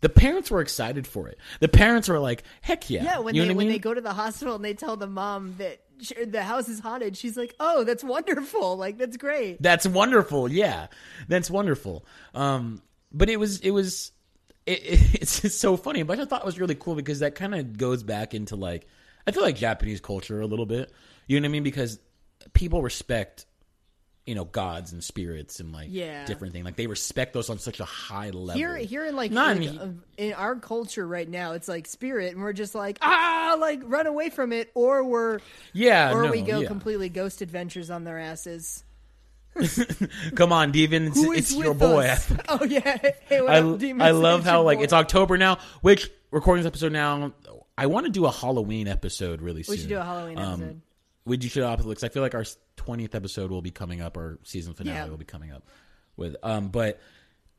[0.00, 1.38] the parents were excited for it.
[1.60, 3.74] The parents were like, "Heck yeah!" yeah, when you know they I when mean?
[3.74, 6.80] they go to the hospital and they tell the mom that sh- the house is
[6.80, 8.76] haunted, she's like, "Oh, that's wonderful!
[8.76, 10.50] Like, that's great." That's wonderful.
[10.50, 10.88] Yeah,
[11.28, 12.04] that's wonderful.
[12.34, 14.10] Um, but it was it was
[14.66, 16.02] it, it, it's just so funny.
[16.02, 18.86] But I thought it was really cool because that kind of goes back into like
[19.26, 20.92] I feel like Japanese culture a little bit.
[21.28, 21.62] You know what I mean?
[21.62, 22.00] Because
[22.54, 23.46] people respect
[24.26, 26.24] you know gods and spirits and like Yeah.
[26.26, 28.54] different thing Like they respect those on such a high level.
[28.54, 31.86] Here, here in like, Not like, in- uh, in our culture right now, it's like
[31.88, 35.40] spirit, and we're just like ah, like run away from it, or we're
[35.72, 36.68] yeah, or no, we go yeah.
[36.68, 38.84] completely ghost adventures on their asses.
[40.34, 42.14] Come on, Devin, it's, it's your boy.
[42.48, 42.96] Oh yeah,
[43.28, 43.58] hey, I.
[43.58, 44.84] I love how like boy.
[44.84, 47.32] it's October now, which recording this episode now.
[47.76, 49.72] I want to do a Halloween episode really soon.
[49.74, 50.80] We should do a Halloween Um, episode.
[51.24, 52.44] We do should because I feel like our
[52.76, 54.16] twentieth episode will be coming up.
[54.16, 55.06] Our season finale Yeah.
[55.08, 55.68] will be coming up
[56.16, 57.00] with um, but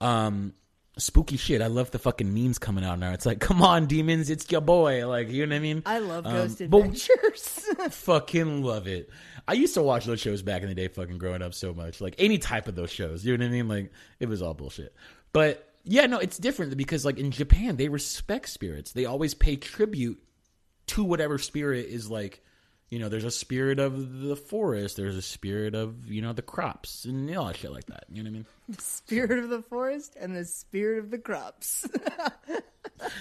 [0.02, 0.54] um,
[0.98, 1.62] spooky shit.
[1.62, 3.14] I love the fucking memes coming out now.
[3.14, 5.08] It's like, come on, demons, it's your boy.
[5.08, 5.84] Like you know what I mean?
[5.86, 7.66] I love Um, ghost adventures.
[7.92, 9.10] fucking love it.
[9.48, 12.02] I used to watch those shows back in the day, fucking growing up so much.
[12.02, 13.68] Like any type of those shows, you know what I mean?
[13.68, 14.94] Like it was all bullshit.
[15.32, 18.92] But yeah, no, it's different because like in Japan, they respect spirits.
[18.92, 20.22] They always pay tribute
[20.88, 22.42] to whatever spirit is like.
[22.94, 24.98] You know, there's a spirit of the forest.
[24.98, 27.88] There's a spirit of you know the crops and you know, all that shit like
[27.88, 28.04] that.
[28.08, 28.46] You know what I mean?
[28.70, 31.88] The spirit of the forest and the spirit of the crops.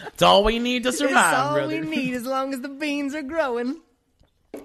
[0.09, 1.33] It's all we need to survive.
[1.33, 1.69] It's all brother.
[1.69, 3.81] we need as long as the beans are growing.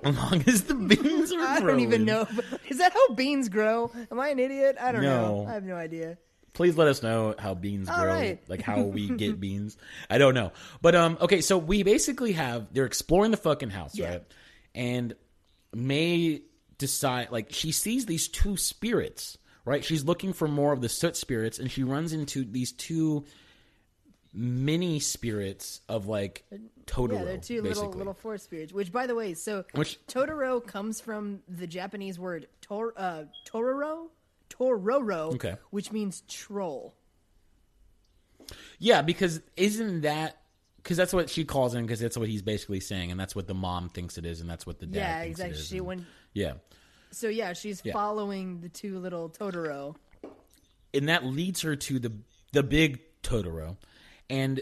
[0.04, 1.50] As long as the beans are growing.
[1.50, 2.28] I don't even know.
[2.68, 3.90] Is that how beans grow?
[4.12, 4.76] Am I an idiot?
[4.80, 5.46] I don't know.
[5.50, 6.18] I have no idea.
[6.54, 8.40] Please let us know how beans All grow, right.
[8.50, 9.78] like how we get beans.
[10.10, 11.42] I don't know, but um, okay.
[11.42, 14.10] So we basically have they're exploring the fucking house, Yeah.
[14.10, 14.24] right?
[14.78, 15.16] And
[15.74, 16.42] May
[16.78, 19.84] decide like she sees these two spirits, right?
[19.84, 23.26] She's looking for more of the soot spirits, and she runs into these two
[24.34, 26.46] mini spirits of like
[26.86, 27.14] Totoro.
[27.14, 27.86] Yeah, they're two basically.
[27.88, 28.72] little little forest spirits.
[28.72, 34.10] Which, by the way, so Which- Totoro comes from the Japanese word tor, uh, Tororo,
[34.52, 35.56] Tororo, Okay.
[35.72, 36.94] which means troll.
[38.80, 40.38] Yeah, because isn't that
[40.88, 43.46] because that's what she calls him because that's what he's basically saying, and that's what
[43.46, 45.58] the mom thinks it is, and that's what the dad yeah, thinks exactly.
[45.58, 45.68] it is.
[45.68, 46.54] She and- when yeah.
[47.12, 47.92] so yeah, she's Yeah.
[47.92, 49.98] following the two little Totoro.
[50.94, 52.14] and that leads her to the
[52.54, 53.76] the big Totoro,
[54.30, 54.62] and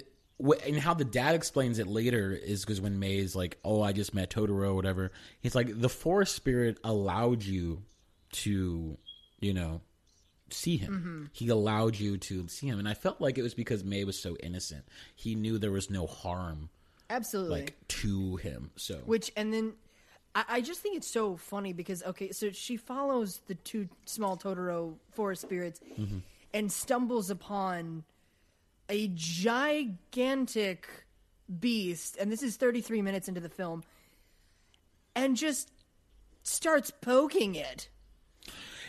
[0.65, 4.15] and how the dad explains it later is because when May's like, "Oh, I just
[4.15, 5.11] met Totoro," or whatever,
[5.41, 7.83] he's like, "The forest spirit allowed you
[8.31, 8.97] to,
[9.39, 9.81] you know,
[10.49, 10.91] see him.
[10.93, 11.23] Mm-hmm.
[11.33, 14.19] He allowed you to see him." And I felt like it was because May was
[14.19, 16.69] so innocent; he knew there was no harm
[17.09, 17.61] Absolutely.
[17.61, 18.71] like to him.
[18.75, 19.73] So Which and then
[20.33, 24.37] I, I just think it's so funny because okay, so she follows the two small
[24.37, 26.19] Totoro forest spirits Mm-hmm.
[26.53, 28.03] and stumbles upon
[28.89, 30.87] a gigantic
[31.59, 33.83] beast, and this is 33 minutes into the film,
[35.15, 35.71] and just
[36.43, 37.89] starts poking it.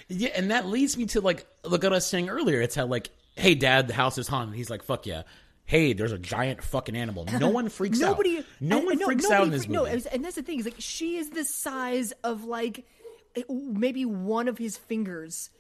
[0.09, 2.61] Yeah, and that leads me to like look at us saying earlier.
[2.61, 4.55] It's how like, hey, dad, the house is haunted.
[4.57, 5.23] He's like, fuck yeah.
[5.65, 7.27] Hey, there's a giant fucking animal.
[7.41, 8.45] No one freaks Nobody, out.
[8.61, 10.65] No and- one no, freaks out in this freak- No, and that's the thing is
[10.65, 12.87] like she is the size of like
[13.35, 15.51] eh, maybe one of his fingers,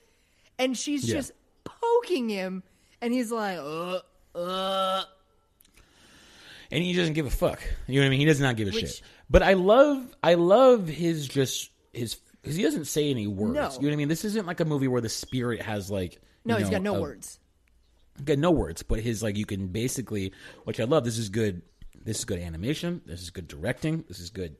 [0.60, 1.16] and she's Yeah.
[1.16, 1.32] just
[1.64, 2.62] poking him,
[3.00, 3.98] and he's like, uh,
[4.36, 5.02] uh.
[6.70, 7.60] and he doesn't give a fuck.
[7.88, 8.20] You know what I mean?
[8.20, 9.02] He does not give a Which- shit.
[9.28, 13.54] But I love, I love his just his because he doesn't say any words.
[13.54, 13.70] No.
[13.72, 14.08] You know what I mean?
[14.08, 16.20] This isn't like a movie where the spirit has like.
[16.44, 17.38] No, he's got no a- words.
[18.24, 20.32] got no words, but his like you can basically,
[20.64, 21.04] which I love.
[21.04, 21.62] This is good.
[22.00, 23.02] This is good animation.
[23.04, 24.04] This is good directing.
[24.08, 24.54] This is good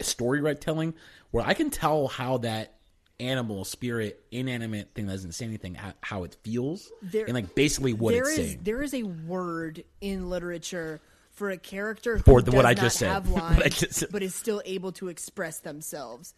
[0.00, 0.94] story right telling.
[1.30, 2.74] Where I can tell how that
[3.18, 7.54] animal spirit inanimate thing that doesn't say anything how, how it feels There- and like
[7.54, 8.60] basically what it's is saying.
[8.62, 12.96] there is a word in literature for a character who For the- what I just
[12.98, 13.10] said.
[13.10, 14.08] have What I lines, just said.
[14.10, 16.32] but is still able to express themselves.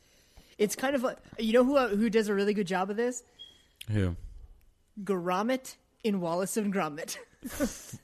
[0.59, 2.97] It's kind of like you know who uh, who does a really good job of
[2.97, 3.23] this.
[3.91, 4.17] Who?
[5.03, 7.17] Gromit in Wallace and Gromit.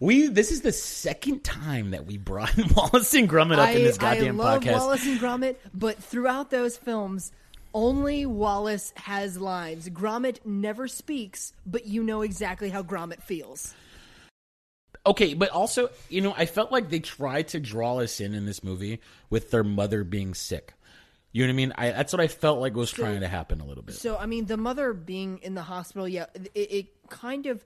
[0.00, 3.98] We this is the second time that we brought Wallace and Gromit up in this
[3.98, 4.72] goddamn I love podcast.
[4.72, 7.30] Wallace and Gromit, but throughout those films,
[7.72, 9.88] only Wallace has lines.
[9.88, 13.74] Gromit never speaks, but you know exactly how Gromit feels.
[15.06, 18.44] Okay, but also, you know, I felt like they tried to draw us in in
[18.44, 19.00] this movie
[19.30, 20.74] with their mother being sick.
[21.32, 21.72] You know what I mean?
[21.76, 23.94] I, that's what I felt like was trying to happen a little bit.
[23.94, 27.64] So, I mean, the mother being in the hospital, yeah, it, it kind of,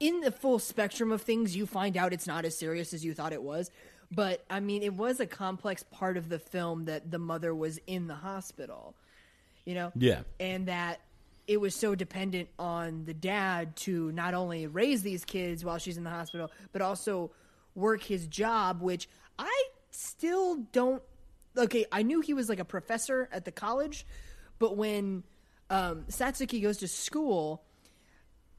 [0.00, 3.14] in the full spectrum of things, you find out it's not as serious as you
[3.14, 3.70] thought it was.
[4.10, 7.78] But, I mean, it was a complex part of the film that the mother was
[7.86, 8.96] in the hospital,
[9.64, 9.92] you know?
[9.94, 10.22] Yeah.
[10.40, 11.00] And that
[11.46, 15.96] it was so dependent on the dad to not only raise these kids while she's
[15.96, 17.30] in the hospital, but also
[17.74, 21.02] work his job, which I still don't.
[21.56, 24.06] Okay, I knew he was like a professor at the college,
[24.58, 25.22] but when
[25.70, 27.62] um, Satsuki goes to school,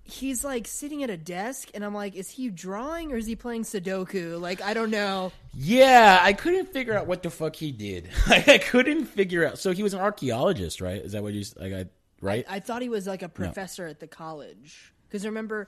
[0.04, 3.36] he's like sitting at a desk, and I'm like, is he drawing or is he
[3.36, 4.40] playing Sudoku?
[4.40, 5.32] Like, I don't know.
[5.54, 8.10] Yeah, I couldn't figure out what the fuck he did.
[8.28, 9.60] I couldn't figure out.
[9.60, 11.02] So he was an archaeologist, right?
[11.02, 11.74] Is that what you like?
[11.74, 11.86] I
[12.22, 12.46] right?
[12.50, 14.94] I thought he was like a professor at the college.
[15.08, 15.68] Because remember,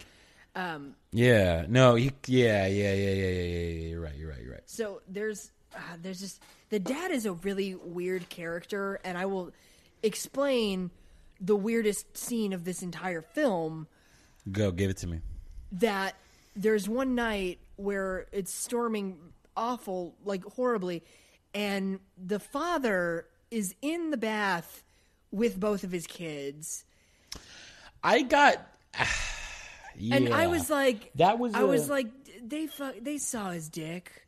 [0.56, 1.66] um, yeah.
[1.68, 1.96] No.
[1.96, 2.12] He.
[2.26, 2.68] Yeah.
[2.68, 2.94] Yeah.
[2.94, 3.12] Yeah.
[3.12, 3.12] Yeah.
[3.12, 3.30] Yeah.
[3.30, 3.62] Yeah.
[3.70, 3.88] yeah.
[3.90, 4.16] You're right.
[4.16, 4.42] You're right.
[4.42, 4.63] You're right.
[4.66, 9.52] So there's uh, there's just the dad is a really weird character, and I will
[10.04, 10.92] explain
[11.40, 13.88] the weirdest scene of this entire film.
[14.52, 14.72] Go.
[14.72, 15.22] Give it to me.
[15.72, 16.16] That
[16.56, 19.18] there's one night where it's storming
[19.56, 21.04] awful, like horribly,
[21.54, 24.84] and the father is in the bath
[25.32, 26.86] with both of his kids,
[28.04, 28.66] I got.
[30.12, 32.08] and I was like, That was I was like,
[32.42, 34.27] they fu- they saw his dick.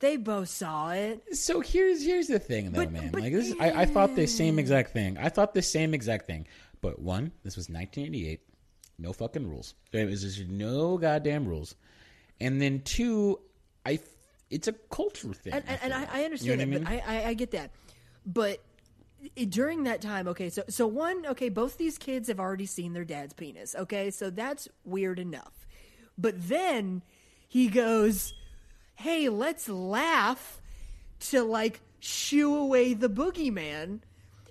[0.00, 1.36] They both saw it.
[1.36, 3.10] So here's here's the thing though, But- man.
[3.10, 5.18] but- like this, is, I, I thought the same exact thing.
[5.18, 6.46] I thought the same exact thing.
[6.80, 8.40] But one, this was 1988,
[8.98, 9.74] no fucking rules.
[9.90, 11.74] There was just no goddamn rules.
[12.40, 13.40] And then two,
[13.84, 13.98] I
[14.50, 15.52] it's a culture thing.
[15.54, 16.06] and, and, and I.
[16.20, 17.02] I understand You know that, I mean?
[17.04, 17.72] but I, I, I get that.
[18.24, 18.58] But
[19.48, 23.04] during that time, okay, so so one, okay, both these kids have already seen their
[23.04, 25.66] dad's penis, okay, so that's weird enough.
[26.16, 27.02] But then
[27.48, 28.32] he goes,
[28.98, 30.60] hey, let's laugh
[31.20, 34.00] to like shoo away the boogeyman.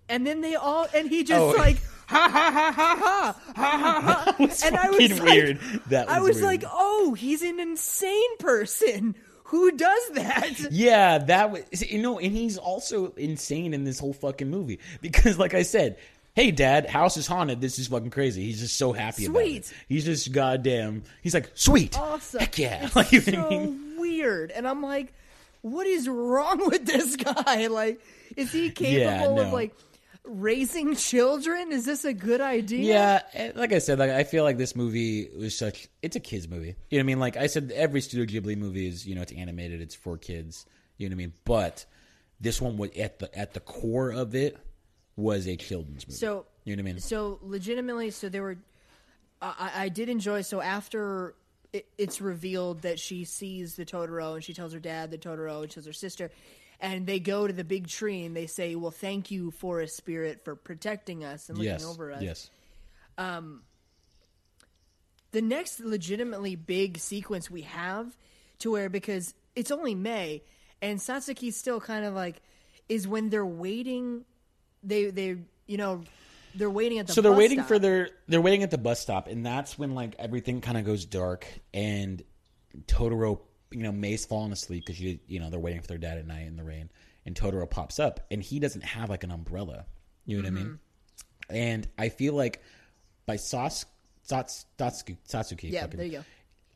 [0.10, 1.50] And then they all, and he just oh.
[1.50, 4.66] like, ha ha ha ha ha ha ha.
[4.66, 5.60] And I was weird.
[5.62, 6.46] like, that was I was weird.
[6.46, 9.16] like, oh, he's an insane person.
[9.48, 10.72] Who does that?
[10.72, 15.38] Yeah, that was you know, and he's also insane in this whole fucking movie because,
[15.40, 15.98] like I said,
[16.38, 17.60] hey, Dad, house is haunted.
[17.62, 18.44] This is fucking crazy.
[18.46, 19.66] He's just so happy about it.
[19.66, 19.74] Sweet.
[19.90, 21.04] He's just goddamn.
[21.24, 22.40] He's like, sweet, Awesome.
[22.40, 22.86] heck yeah.
[22.86, 23.96] It's Like, so I mean?
[23.98, 24.52] weird.
[24.52, 25.14] And I'm like,
[25.64, 27.66] what is wrong with this guy?
[27.72, 28.00] Like,
[28.36, 29.74] is he capable Yeah, of like
[30.26, 31.72] raising children?
[31.72, 32.84] Is this a good idea?
[32.84, 35.88] Yeah, eh, like I said, like I feel like this movie was such.
[36.04, 36.76] It's a kids movie.
[36.92, 37.20] You know what I mean?
[37.20, 39.82] Like I said, every Studio Ghibli movie is you know it's animated.
[39.82, 40.68] It's for kids.
[40.98, 41.34] You know what I mean?
[41.46, 41.86] But
[42.40, 44.56] this one was at the at the core of it
[45.18, 46.18] was a children's movie.
[46.18, 47.02] So you know what I mean?
[47.02, 48.58] So legitimately, so there were.
[49.42, 50.42] I, I did enjoy.
[50.42, 51.36] So after
[51.74, 55.62] it, it's revealed that she sees the Totoro and she tells her dad the Totoro
[55.62, 56.32] and she tells her sister,
[56.80, 60.46] and they go to the big tree and they say, "Well, thank you, forest spirit,
[60.46, 62.50] for protecting us and looking yes, over us." yes.
[63.18, 63.64] Um.
[65.32, 68.16] the next legitimately big sequence we have
[68.60, 70.44] to where because it's only Mei
[70.82, 72.42] and Satsuki's still kind of like
[72.88, 74.24] is when they're waiting
[74.84, 76.04] they they you know
[76.56, 77.68] they're waiting at the bus so they're waiting stop.
[77.68, 80.86] for their they're waiting at the bus stop and that's when like everything kind of
[80.86, 82.24] goes dark and
[82.88, 83.40] totoro
[83.72, 86.26] you know may's falling asleep because you you know they're waiting for their dad at
[86.28, 86.90] night in the rain
[87.26, 89.86] and totoro pops up and he doesn't have like an umbrella
[90.26, 90.66] you know what i mean
[91.50, 91.56] Mm-hmm.
[91.56, 92.62] and i feel like
[93.26, 93.86] by Sas,
[94.28, 96.24] Sats, Satsuki, Satsuki Yeah, fucking- there you go.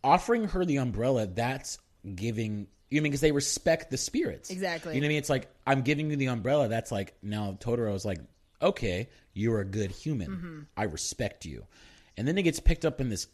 [0.04, 1.78] offering her the umbrella that's
[2.16, 4.94] giving you know I mean because they respect the spirits Exactly.
[4.96, 7.58] you know what I mean it's like I'm giving you the umbrella that's like now
[7.60, 8.20] Totoro Totoro's like
[8.62, 10.60] okay you're a good human Mm-hmm.
[10.78, 11.66] I respect you
[12.18, 13.28] and then it gets picked up in this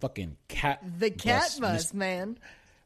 [0.00, 2.38] fucking cat the cat bus, Mis- man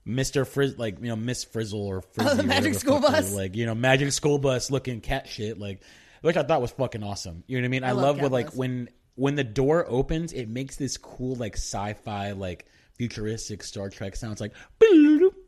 [0.07, 0.47] Mr.
[0.47, 3.33] Frizz like you know Miss Frizzle or Frizzy Oh, the magic school bus.
[3.35, 5.83] like you know magic school bus looking cat shit like
[6.23, 8.33] which I thought was fucking awesome you know what I mean I, love love what
[8.33, 8.55] like bus.
[8.57, 14.15] when when the door opens it makes this cool like sci-fi like futuristic Star Trek
[14.17, 14.53] sound it's like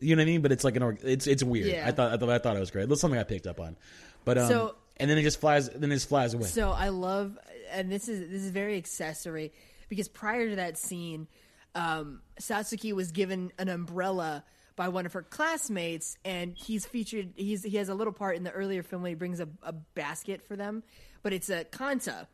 [0.02, 1.86] you know what I mean but it's like an org- it's it's weird Yeah.
[1.86, 3.76] I thought I thought I thought it was great that's something I picked up on
[4.24, 6.90] but um So- and then it just flies then it just flies away So I
[6.90, 7.38] love,
[7.70, 9.52] and this is this is very accessory
[9.88, 11.26] because prior to that scene,
[11.74, 14.44] um, Satsuki was given an umbrella
[14.76, 17.32] by one of her classmates, and he's featured.
[17.36, 19.72] He's he has a little part in the earlier film when he brings a, a
[19.72, 20.82] basket for them,
[21.22, 22.26] but it's a Kanta,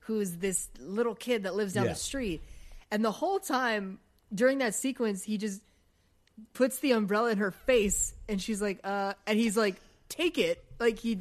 [0.00, 1.92] who's this little kid that lives down Yeah.
[1.92, 2.42] the street,
[2.90, 3.98] and the whole time
[4.34, 5.62] during that sequence, he just
[6.54, 9.76] puts the umbrella in her face, and she's like, uh, and he's like,
[10.08, 11.20] take it, like he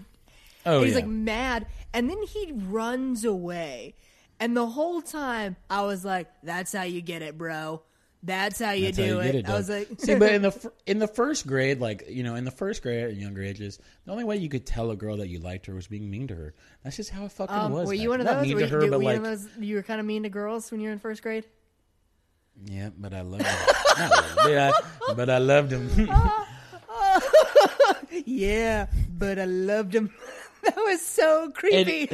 [0.65, 0.99] oh he's yeah.
[0.99, 3.95] like mad, and then he runs away.
[4.39, 7.81] And the whole time, I was like, "That's how you get it, bro.
[8.23, 10.41] That's how you That's do how you it." it I was like, see, but in
[10.43, 13.79] the in the first grade, like you know, in the first grade and younger ages,
[14.05, 16.27] the only way you could tell a girl that you liked her was being mean
[16.27, 16.53] to her.
[16.83, 17.87] That's just how it fucking um, was.
[17.87, 18.25] were you one of.
[18.25, 18.43] Not those?
[18.43, 19.49] mean Were to you, her, did- but were like, one of those?
[19.59, 21.45] You were kind of mean to girls when you were in first grade.
[22.65, 23.55] Yeah, but I loved him.
[23.97, 24.71] I,
[25.15, 25.89] but I loved him.
[28.25, 30.13] Yeah, but I loved him.
[30.67, 32.09] that was so creepy.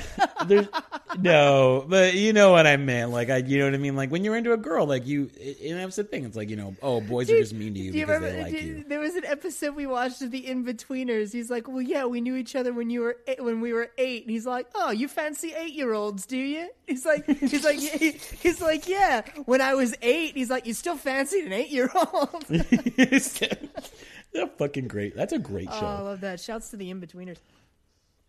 [1.19, 3.11] No, but you know what I meant.
[3.11, 3.95] Like I, you know what I mean.
[3.95, 5.29] Like when you're into a girl, like you,
[5.63, 6.25] and that's the thing.
[6.25, 8.43] It's like you know, oh, boys are just mean to you Do because remember- they
[8.43, 8.83] like do- you.
[8.87, 11.31] There was an episode we watched of the Inbetweeners.
[11.31, 13.91] He's like, "Well, yeah, we knew each other when you were eight, when we were
[13.97, 14.23] eight.
[14.23, 17.79] And he's like, "Oh, you fancy eight year olds, do you?" He's like, "He's like,
[18.41, 19.21] he's like, yeah.
[19.45, 22.45] When I was eight, he's like, you still fancied an eight year old."
[24.33, 25.15] They're fucking great.
[25.15, 25.85] That's a great oh, show.
[25.85, 26.39] Oh, I love that.
[26.39, 27.37] Shouts to the Inbetweeners.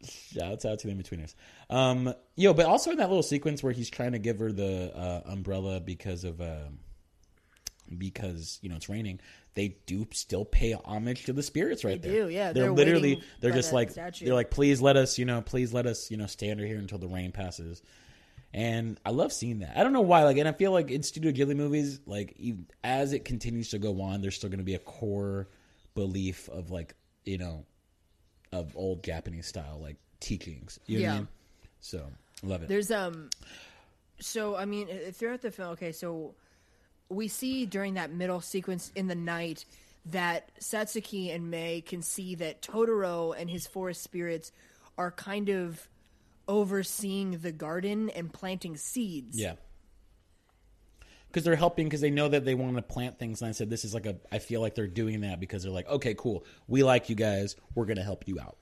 [0.04, 1.34] Shouts out to the in-betweeners.
[1.70, 4.94] Um, yo, but also in that little sequence where he's trying to give her the
[4.96, 6.64] uh, umbrella because of uh,
[7.96, 9.20] because you know it's raining.
[9.54, 12.22] They do still pay homage to the spirits right They there.
[12.24, 12.52] do, yeah.
[12.52, 14.24] They're, They're literally they're just like statue.
[14.24, 16.78] they're like, please let us, you know, please let us, you know, stay under here
[16.78, 17.80] until the rain passes.
[18.52, 19.76] And I love seeing that.
[19.76, 22.36] I don't know why, like, and I feel like in Studio Ghibli movies, like,
[22.82, 25.48] as it continues to go on, there's still going to be a core
[25.94, 26.94] belief of like,
[27.24, 27.64] you know,
[28.54, 30.78] of old Japanese style like teachings.
[30.86, 31.18] You know what I Yeah.
[31.18, 31.28] mean?
[31.80, 32.06] So
[32.42, 32.68] love it.
[32.68, 33.30] There's um,
[34.20, 36.34] so I mean, throughout the film, okay, so
[37.08, 39.64] we see during that middle sequence in the night
[40.06, 44.52] that Satsuki and Mei can see that Totoro and his forest spirits
[44.96, 45.88] are kind of
[46.48, 49.38] overseeing the garden and planting seeds.
[49.38, 49.54] yeah.
[51.34, 53.42] Because they're helping because they know that they want to plant things.
[53.42, 55.72] And I said, this is like a, I feel like they're doing that because they're
[55.72, 56.44] like, okay, cool.
[56.68, 57.56] We like you guys.
[57.74, 58.56] We're going to help you out.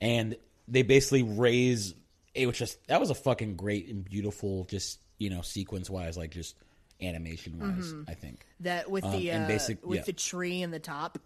[0.00, 0.36] And
[0.66, 1.94] they basically raise,
[2.34, 6.16] it was just, that was a fucking great and beautiful, just, you know, sequence wise,
[6.16, 6.56] like just,
[7.02, 7.94] animation wise.
[8.08, 8.44] I think.
[8.60, 10.04] That with Um, the and uh, basic- with yeah.
[10.04, 11.18] the tree in the top.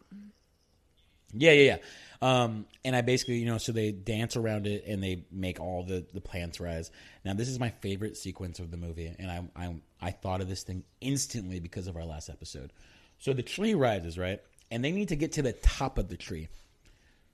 [1.37, 1.79] Yeah, yeah, yeah.
[2.23, 5.83] Um, and I basically, you know, so they dance around it and they make all
[5.83, 6.93] the the plants rise.
[7.25, 10.49] Now, this is my favorite sequence of the movie, and I I I thought of
[10.49, 12.73] this thing instantly because of our last episode.
[13.19, 14.41] So the tree rises, right?
[14.71, 16.49] And they need to get to the top of the tree.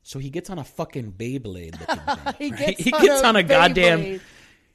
[0.03, 2.35] So he gets on a fucking Beyblade thing.
[2.39, 2.59] He right?
[2.77, 4.21] gets he on gets a on a goddamn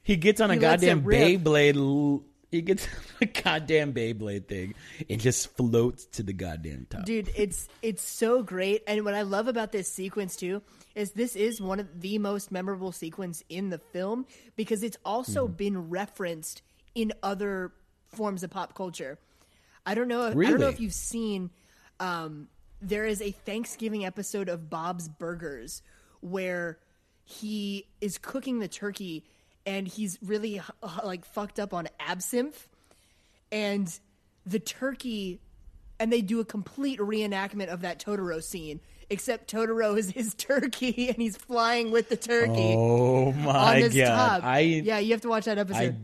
[0.02, 1.02] he gets on a He goddamn.
[1.02, 2.22] Beyblade.
[2.52, 2.86] He gets
[3.20, 4.74] on a goddamn Beyblade thing
[5.10, 7.04] and just floats to the goddamn top.
[7.04, 8.82] Dude, it's it's so great.
[8.86, 10.62] And what I love about this sequence too
[10.94, 15.46] is this is one of the most memorable sequence in the film because it's also
[15.46, 15.56] Mm-hmm.
[15.56, 16.62] been referenced
[16.94, 17.72] in other
[18.08, 19.18] forms of pop culture.
[19.84, 20.26] I don't know.
[20.26, 21.50] If, I don't know if you've seen.
[22.00, 22.48] Um,
[22.82, 25.82] there is a Thanksgiving episode of Bob's Burgers
[26.20, 26.78] where
[27.24, 29.24] he is cooking the turkey
[29.64, 30.60] and he's really
[31.04, 32.68] like fucked up on absinthe
[33.50, 33.98] and
[34.44, 35.40] the turkey
[35.98, 38.80] and they do a complete reenactment of that Totoro scene
[39.10, 44.40] except Totoro is his turkey and he's flying with the turkey Oh on my god!
[44.40, 44.44] top.
[44.44, 45.94] I yeah, you have to watch that episode.
[45.94, 45.96] I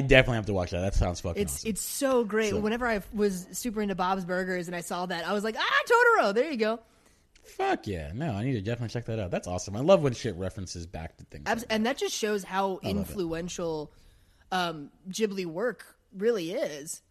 [0.00, 0.80] definitely have to watch that.
[0.80, 1.70] That sounds fucking it's awesome.
[1.70, 2.50] it's so great.
[2.50, 5.56] So- Whenever I was super into Bob's Burgers and I saw that, I was like,
[5.58, 5.82] ah,
[6.20, 6.34] Totoro.
[6.34, 6.80] There you go.
[7.42, 8.10] Fuck yeah!
[8.14, 9.30] No, I need to definitely check that out.
[9.30, 9.76] That's awesome.
[9.76, 11.44] I love when shit references back to things.
[11.46, 13.92] Abs- like and that just shows how influential
[14.50, 15.84] um, Ghibli work
[16.16, 17.02] really is.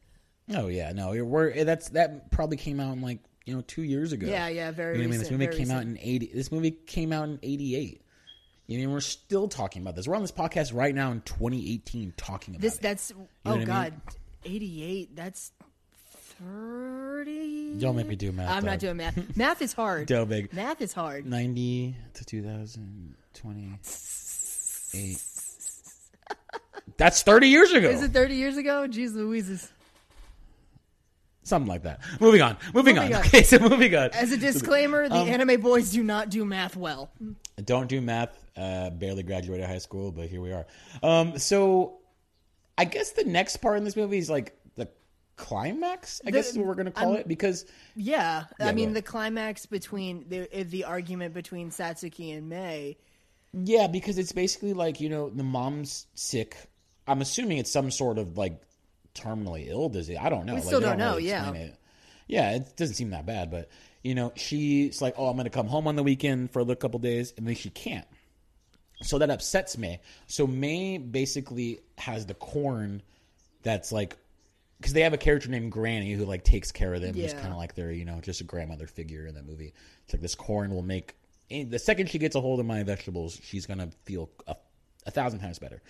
[0.50, 3.84] Oh yeah, no, you're- we're that's that probably came out in like you know two
[3.84, 4.26] years ago.
[4.28, 5.20] Yeah, yeah, very You know what I mean?
[5.20, 6.32] This movie came out in eighty.
[6.34, 8.02] This movie came out in eighty eight.
[8.68, 10.08] You know, we're still talking about this.
[10.08, 12.82] We're on this podcast right now in 2018 talking about This it.
[12.82, 13.68] that's know oh what I mean?
[13.68, 13.94] god,
[14.46, 15.16] eighty eight.
[15.16, 15.52] That's
[16.40, 17.78] thirty.
[17.80, 19.36] Don't make me do math, I'm not doing math.
[19.38, 20.08] Math is hard.
[20.14, 21.26] Don't make- Math is hard.
[21.26, 24.94] 90 to 2028.
[26.98, 27.90] That's 30 years ago.
[27.90, 28.86] Is it thirty years ago?
[28.88, 29.72] Jeez Louises.
[31.54, 32.00] Something like that.
[32.20, 32.58] Moving on.
[32.74, 33.20] Moving, Moving on.
[33.22, 33.26] on.
[33.28, 34.10] Okay, so moving on.
[34.12, 37.12] As a disclaimer, the Um, anime boys do not do math well.
[37.64, 38.36] Don't do math.
[38.58, 40.66] Uh, barely graduated high school, but here we are.
[41.04, 42.00] Um, so
[42.76, 44.88] I guess the next part in this movie is like the
[45.36, 46.22] climax.
[46.26, 48.96] I guess is what we're gonna call I'm- it because Yeah, Yeah, I mean ahead.
[48.98, 52.98] the climax between the the argument between Satsuki and Mei.
[53.54, 56.58] yeah, because it's basically like you know the mom's sick.
[57.08, 58.60] I'm assuming it's some sort of like
[59.16, 60.18] terminally ill disease.
[60.20, 60.54] I don't know.
[60.54, 61.52] We Like, still they don't know, really yeah.
[61.54, 61.76] it.
[62.28, 63.70] Yeah, it doesn't seem that bad, but
[64.04, 66.64] you know, she's like, "Oh, I'm going to come home on the weekend for a
[66.64, 68.08] little couple days," and then she can't.
[69.02, 70.00] So that upsets Mei.
[70.28, 73.02] So Mei basically has the corn
[73.64, 74.18] that's like
[74.80, 77.14] because they have a character named Granny who like takes care of them.
[77.16, 77.40] Who's Yeah.
[77.40, 79.74] kind of like their you know just a grandmother figure in that movie.
[80.06, 81.16] It's like this corn will make
[81.52, 84.56] eh, the second she gets a hold of my vegetables, she's gonna feel a,
[85.06, 85.82] a thousand times better.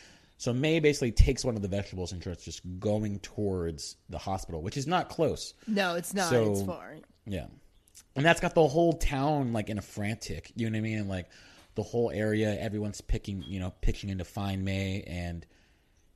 [0.44, 4.62] So Mei basically takes one of the vegetables and starts just going towards the hospital,
[4.62, 5.54] which is not close.
[5.68, 6.30] No, it's not.
[6.30, 6.98] So- it's far.
[7.26, 7.46] Yeah.
[8.18, 10.52] And that's got the whole town like in a frantic.
[10.58, 11.08] You know what I mean?
[11.08, 11.30] Like
[11.76, 15.46] the whole area, everyone's picking, you know, pitching in to find Mei and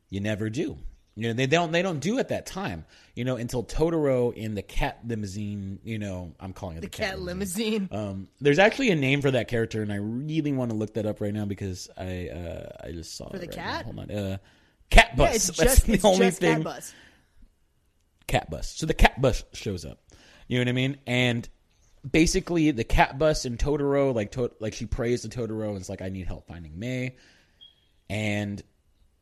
[0.09, 0.77] you never do.
[1.19, 2.85] You know, they don't they don't do at that time.
[3.15, 6.95] You know, until Totoro in the cat limousine, you know, I'm calling it the, The
[6.95, 7.89] cat limousine.
[7.91, 11.07] Um, there's actually a name for that character, and I really want to look that
[11.07, 13.85] up right now because I uh, I just saw For it the right cat?
[13.87, 13.93] Now.
[13.93, 14.37] Hold on, uh,
[14.91, 15.29] cat bus.
[15.29, 16.93] yeah, it's That's just the it's only just thing cat bus.
[18.27, 18.69] cat bus.
[18.77, 19.99] So the cat bus shows up.
[20.47, 20.97] You know what I mean?
[21.07, 21.49] And
[22.09, 25.89] basically, the cat bus and Totoro, like to- like she prays to Totoro and it's
[25.89, 27.15] like, I need help finding Mei,
[28.07, 28.61] and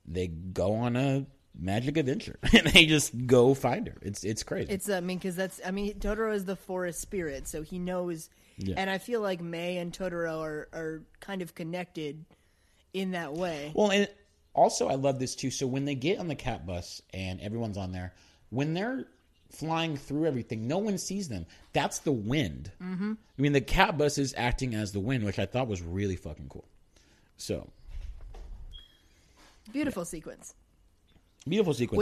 [0.06, 1.26] they go on a
[1.58, 3.96] magic adventure and they just go find her.
[4.02, 4.72] It's it's crazy.
[4.72, 8.30] It's I mean because that's I mean Totoro is the forest spirit, so he knows.
[8.58, 8.76] Yeah.
[8.78, 12.26] And I feel like Mei and Totoro are are kind of connected
[12.94, 13.72] in that way.
[13.76, 14.08] Well, and
[14.54, 15.52] also I love this too.
[15.52, 18.14] So when they get on the cat bus and everyone's on there,
[18.50, 19.06] when they're
[19.52, 21.46] flying through everything, no one sees them.
[21.74, 22.72] That's the wind.
[22.82, 23.14] Mm-hmm.
[23.14, 26.16] I mean, the cat bus is acting as the wind, which I thought was really
[26.16, 26.68] fucking cool.
[27.38, 27.70] So
[29.72, 30.54] Beautiful sequence.
[31.48, 31.98] Beautiful sequence.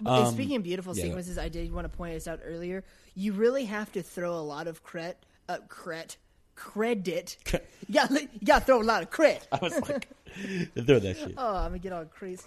[0.00, 1.04] Which, Um, speaking of beautiful yeah.
[1.04, 2.84] sequences, I did want to point this out earlier.
[3.14, 5.14] You really have to throw a lot of cred,
[5.48, 6.16] uh, cred,
[6.54, 7.36] credit.
[7.88, 9.46] yeah, you got to throw a lot of credit.
[9.52, 10.08] I was like,
[10.86, 11.34] throw that shit.
[11.36, 12.44] Oh, I'm gonna get all crazy.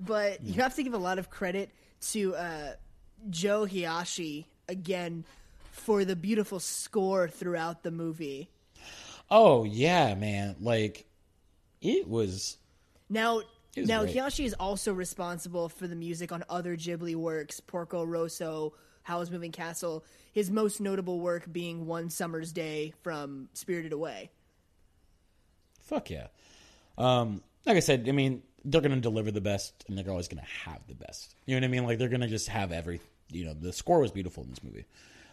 [0.00, 1.70] but you have to give a lot of credit
[2.12, 2.72] to uh,
[3.30, 5.24] Joe Hiyashi again
[5.72, 8.50] for the beautiful score throughout the movie.
[9.30, 10.56] Oh yeah, man!
[10.60, 11.06] Like
[11.80, 12.56] it was.
[13.08, 13.42] Now,
[13.76, 14.16] now great.
[14.16, 19.52] Hiyashi is also responsible for the music on other Ghibli works, Porco Rosso, Howl's Moving
[19.52, 20.04] Castle.
[20.32, 24.30] His most notable work being One Summer's Day from Spirited Away.
[25.82, 26.26] Fuck yeah.
[26.98, 30.42] Um, like I said, I mean, they're gonna deliver the best, and they're always gonna
[30.64, 31.34] have the best.
[31.46, 31.86] You know what I mean?
[31.86, 33.00] Like they're gonna just have every.
[33.30, 34.84] You know, the score was beautiful in this movie.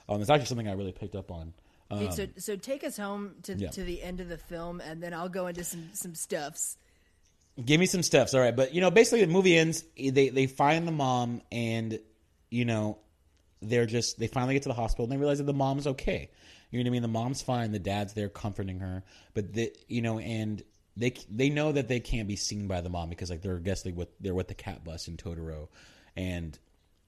[0.10, 1.54] Um, it's actually something I really picked up on.
[1.92, 3.70] Okay, so so take us home to Um, yeah.
[3.70, 6.78] to the end of the film, and then I'll go into some some stuffs.
[7.64, 8.56] Give me some steps, all right.
[8.56, 9.84] But you know, basically, the movie ends.
[9.96, 12.00] They they find the mom, and
[12.50, 12.98] you know,
[13.62, 16.32] they're just they finally get to the hospital, and they realize that the mom's okay.
[16.72, 17.02] You know what I mean?
[17.04, 17.72] The mom's fine.
[17.72, 19.04] The dad's there comforting her,
[19.36, 20.64] but the you know, and
[20.98, 23.84] they they know that they can't be seen by the mom because like they're guess
[23.84, 25.68] they with they're with the cat bus in Totoro,
[26.16, 26.58] and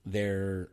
[0.04, 0.68] they're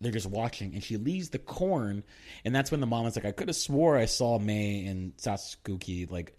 [0.00, 2.02] they're just watching and she leaves the corn
[2.44, 5.16] and that's when the mom is like i could have swore i saw may and
[5.16, 6.36] satsuki like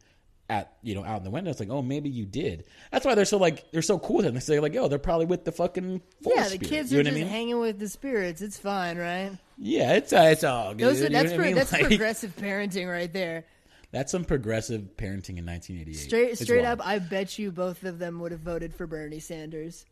[0.49, 3.15] at you know out in the window it's like oh maybe you did that's why
[3.15, 5.53] they're so like they're so cool Then they say like yo they're probably with the
[5.53, 6.63] fucking yeah, the spirit.
[6.69, 7.27] kids you are just I mean?
[7.27, 8.41] hanging with the spirits.
[8.41, 9.31] It's fine, right?
[9.57, 11.55] yeah it's uh, it's all good Those are, you know that's what I mean?
[11.55, 13.45] that's Like, progressive parenting right there.
[13.91, 18.19] that's some progressive parenting in 1988 Straight straight up, I bet you both of them
[18.19, 19.85] would have voted for Bernie Sanders.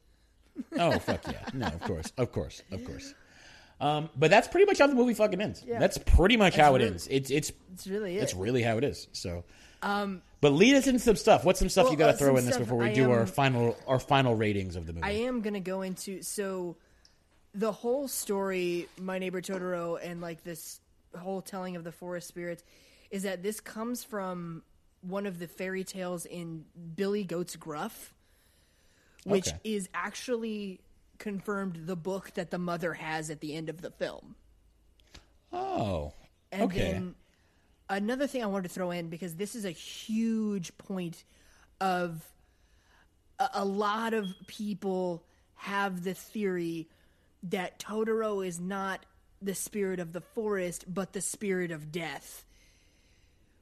[0.77, 3.13] oh fuck yeah no of course of course of course
[3.79, 5.63] um, but that's pretty much how the movie fucking ends.
[5.65, 5.79] Yeah.
[5.79, 7.07] That's pretty much how it ends.
[7.09, 8.21] It's it's It's really it.
[8.21, 9.07] It's really how it is.
[9.11, 9.43] So,
[9.83, 11.43] um, but lead us into some stuff.
[11.45, 13.11] What's some stuff Well, you got to uh, throw in this before we I do
[13.11, 15.05] our final our final ratings of the movie?
[15.05, 16.77] I am gonna go into so
[17.53, 20.79] the whole story, My Neighbor Totoro, and like this
[21.17, 22.63] whole telling of the forest spirits,
[23.09, 24.63] is that this comes from
[25.01, 26.63] one of the fairy tales in
[26.95, 28.13] Billy Goat's Gruff,
[29.25, 29.57] which Okay.
[29.63, 30.79] is actually
[31.17, 34.35] confirmed the book that the mother has at the end of the film.
[35.51, 36.13] oh,
[36.51, 36.79] And okay.
[36.93, 37.15] then
[37.91, 41.23] another thing I wanted to throw in because this is a huge point
[41.79, 42.23] of
[43.39, 45.23] a, a lot of people
[45.55, 46.87] have the theory
[47.43, 49.05] that Totoro is not
[49.41, 52.45] the spirit of the forest but the spirit of death.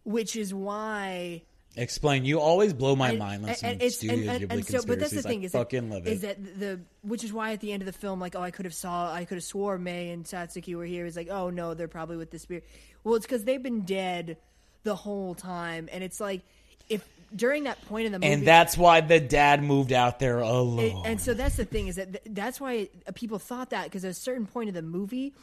[0.03, 1.43] Which is why
[1.75, 2.25] Explain.
[2.25, 4.65] You always blow my and- mind on and- some and it's- Studio and- Ghibli and
[4.67, 6.43] so, but that's the thing I is fucking that, love is it.
[6.43, 8.65] that the which is why at the end of the film, like, oh, I could
[8.65, 11.05] have saw, I could have swore Mei and Satsuki were here.
[11.05, 12.65] It's like, oh no, they're probably with the spirit.
[13.03, 14.37] Well, it's because they've been dead
[14.83, 16.41] the whole time, and it's like
[16.89, 20.39] if during that point in the movie, and that's why the dad moved out there
[20.39, 21.03] it- alone.
[21.05, 24.03] and so that's the thing is that th- that's why uh, people thought that because
[24.03, 25.33] at a certain point of the movie,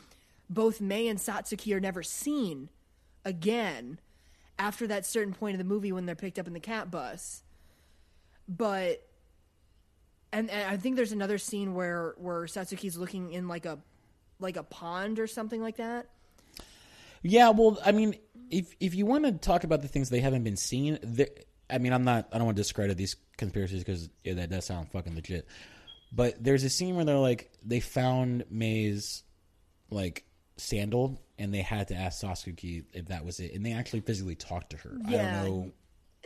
[0.50, 2.68] both Mei and Satsuki are never seen
[3.24, 3.98] again
[4.58, 7.42] after that certain point of the movie when they're picked up in the cat bus.
[8.48, 9.02] But
[10.32, 13.78] and, and I think there's another scene where where Satsuki's looking in like a
[14.38, 16.08] like a pond or something like that.
[17.22, 18.16] Yeah, well, I mean,
[18.50, 20.98] if if you want to talk about the things they haven't been seen,
[21.68, 22.28] I mean, I'm not.
[22.32, 25.46] I don't want to discredit these conspiracies because yeah, that does sound fucking legit.
[26.12, 29.24] But there's a scene where they're like, they found Mei's
[29.90, 30.24] like
[30.56, 34.34] sandal, and they had to ask Satsuki if that was it, and they actually physically
[34.34, 34.96] talked to her.
[35.08, 35.42] Yeah.
[35.42, 35.72] I don't know.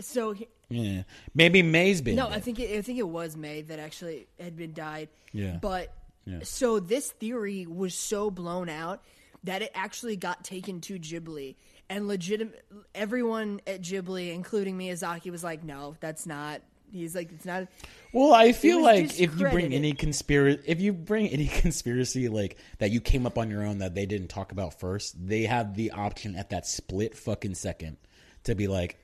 [0.00, 1.02] So he- Yeah,
[1.34, 2.16] maybe Mei's been.
[2.16, 2.36] No, dead.
[2.36, 5.08] I think it, I think it was Mei that actually had been died.
[5.32, 5.58] Yeah.
[5.60, 5.92] But
[6.24, 6.38] Yeah.
[6.42, 9.02] so this theory was so blown out
[9.44, 11.56] that it actually got taken to Ghibli,
[11.88, 16.62] and legitimate everyone at Ghibli, including Miyazaki, was like, "No, that's not."
[16.92, 17.68] He's like, "It's not."
[18.12, 22.56] Well, I feel like if you bring any conspiracy, if you bring any conspiracy like
[22.78, 25.74] that you came up on your own that they didn't talk about first, they have
[25.74, 27.96] the option at that split fucking second
[28.44, 28.98] to be like,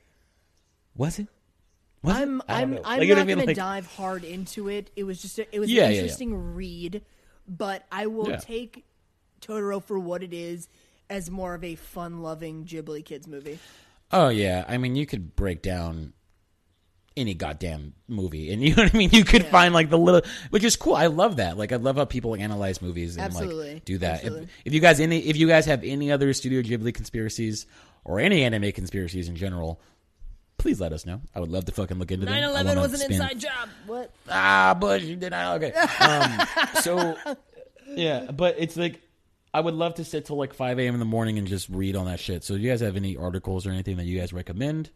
[0.95, 1.27] "Was it?"
[2.03, 2.21] Was it?
[2.21, 2.81] I'm I don't I'm know.
[2.85, 3.27] I'm Like, not I mean?
[3.27, 4.91] going to Like- dive hard into it.
[4.95, 6.01] It was just a, it was Yeah, an yeah, yeah.
[6.01, 7.01] interesting read,
[7.47, 8.37] but I will Yeah.
[8.37, 8.85] take
[9.41, 10.67] Totoro for what it is
[11.09, 13.59] as more of a fun-loving Ghibli kids movie.
[14.11, 16.13] Oh yeah, I mean, you could break down
[17.17, 19.09] any goddamn movie, and you know what I mean.
[19.11, 20.95] You could find like the little, which is cool.
[20.95, 21.57] I love that.
[21.57, 23.73] Like, I love how people analyze movies and Absolutely.
[23.75, 24.23] like do that.
[24.23, 27.65] If, if you guys any, if you guys have any other Studio Ghibli conspiracies
[28.05, 29.81] or any anime conspiracies in general,
[30.57, 31.21] please let us know.
[31.35, 32.33] I would love to fucking look into that.
[32.33, 33.69] I 9/11 wanna was an spend- inside job.
[33.85, 34.11] What?
[34.29, 35.61] Ah, Bush, you did not.
[35.61, 35.73] Okay.
[35.73, 36.47] Um,
[36.81, 37.17] so,
[37.87, 39.01] yeah, but it's like,
[39.53, 40.93] I would love to sit till like 5 a.m.
[40.93, 42.43] in the morning and just read on that shit.
[42.43, 44.89] So, if you guys have any articles or anything that you guys recommend,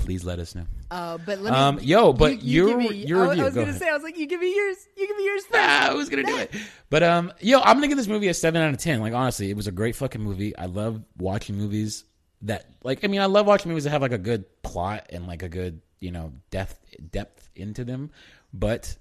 [0.00, 0.64] please let us know.
[0.90, 1.56] Uh, but let me.
[1.58, 3.80] Um, yo, but you, your- give me, your I, review, I was go gonna ahead.
[3.82, 4.76] say, I was like, you give me yours.
[4.96, 5.54] You give me yours first.
[5.62, 6.54] Ah, I was gonna do it,
[6.90, 9.00] but um, yo, I'm gonna give this movie a seven out of ten.
[9.00, 10.56] Like honestly, it was a great fucking movie.
[10.56, 12.04] I love watching movies
[12.42, 15.26] that, like, I mean, I love watching movies that have like a good plot and
[15.26, 16.78] like a good, you know, depth
[17.10, 18.10] depth into them.
[18.52, 18.96] But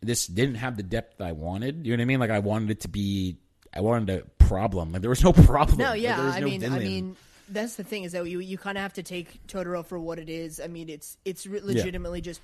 [0.00, 1.86] this didn't have the depth I wanted.
[1.86, 2.20] You know what I mean?
[2.20, 3.36] Like I wanted it to be.
[3.72, 4.92] I wanted a problem.
[4.92, 5.78] Like there was no problem.
[5.78, 6.16] No, Like, yeah.
[6.16, 7.16] there was I no mean, I mean,
[7.50, 10.18] that's the thing is that you you kind of have to take Totoro for what
[10.18, 10.60] it is.
[10.60, 12.40] I mean, it's it's re- legitimately just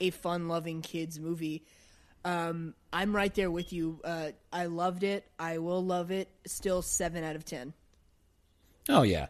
[0.00, 1.64] a fun-loving kids movie.
[2.24, 4.00] Um, I'm right there with you.
[4.04, 5.24] Uh, I loved it.
[5.38, 6.28] I will love it.
[6.46, 7.72] Still seven out of ten.
[8.88, 9.26] Oh yeah,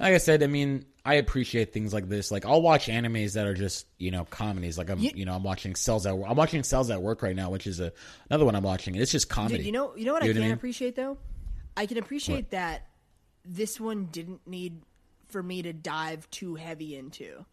[0.00, 2.30] like I said, I mean, I appreciate things like this.
[2.30, 4.78] Like I'll watch animes that are just you know comedies.
[4.78, 7.36] Like I'm You- you know I'm watching Cells at I'm watching Cells at Work right
[7.36, 7.92] now, which is a
[8.30, 8.94] another one I'm watching.
[8.94, 9.58] It's just comedy.
[9.58, 10.54] Dude, you know, you know what I You know can what I mean?
[10.54, 11.18] appreciate though.
[11.76, 12.86] I can appreciate that
[13.44, 14.82] this one didn't need
[15.28, 17.44] for me to dive too heavy into.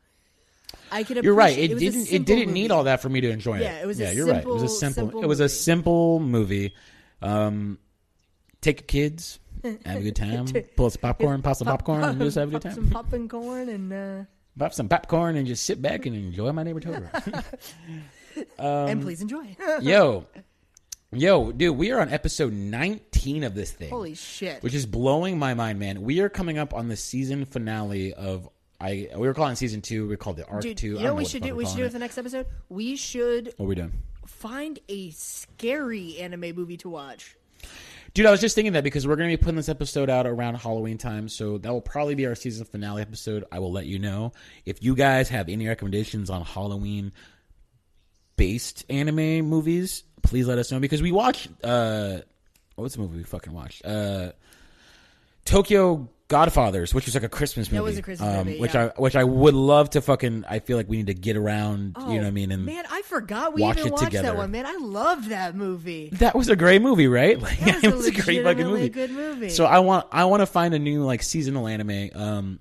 [0.92, 1.24] I can.
[1.24, 1.52] You're right.
[1.58, 2.14] appreciate- It, didn't.
[2.14, 3.62] It didn't need all that for me to enjoy it.
[3.64, 4.44] Yeah, it was a Yeah, you're right.
[4.44, 5.08] It was a simple- simple.
[5.10, 5.54] simple it was a movie.
[5.54, 6.74] simple movie.
[7.22, 7.80] Um,
[8.62, 12.36] take your kids, have a good time, pull some popcorn, pop some popcorn, and just
[12.38, 12.74] have a good time.
[12.76, 14.24] some popcorn and uh,
[14.58, 17.44] Pop some popcorn and just sit back and enjoy my neighbor Totoro.
[18.58, 19.56] Um, and please enjoy.
[19.82, 20.26] yo,
[21.12, 23.90] yo, dude, we are on episode 19 of this thing.
[23.90, 24.62] Holy shit!
[24.64, 26.02] which is blowing my mind, man.
[26.02, 28.50] We are coming up on the season finale of
[28.80, 29.10] I.
[29.16, 30.08] We were calling season two.
[30.08, 30.88] We called it arc Dude, two.
[30.92, 31.56] you I know what we should do?
[31.56, 31.86] We should do it.
[31.86, 32.46] with the next episode.
[32.70, 33.94] We should What are we doing?
[34.26, 37.36] find a scary anime movie to watch.
[38.14, 40.26] Dude, I was just thinking that because we're going to be putting this episode out
[40.26, 43.44] around Halloween time, so that will probably be our season finale episode.
[43.52, 44.34] I will let you know
[44.66, 47.12] if you guys have any recommendations on Halloween
[48.36, 50.04] based anime movies.
[50.24, 51.48] Please let us know because we watched.
[51.64, 52.20] uh
[52.76, 53.86] What's the movie we fucking watched?
[53.86, 54.32] Uh
[55.46, 57.78] Tokyo Godfathers, which was like a Christmas movie.
[57.80, 58.92] That was a Christmas um, movie, which yeah.
[58.96, 60.46] I which I would love to fucking.
[60.48, 61.96] I feel like we need to get around.
[61.98, 62.52] you know what I mean?
[62.52, 64.28] And Oh, man, I forgot we watch even watched together.
[64.28, 64.52] that one.
[64.52, 66.10] Man, I loved that movie.
[66.14, 67.40] that was a great movie, right?
[67.42, 68.90] Like, That was it a was a great fucking movie.
[68.90, 69.50] good movie.
[69.50, 72.10] So I want I want to find a new like seasonal anime.
[72.14, 72.60] Um,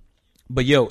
[0.49, 0.91] but yo,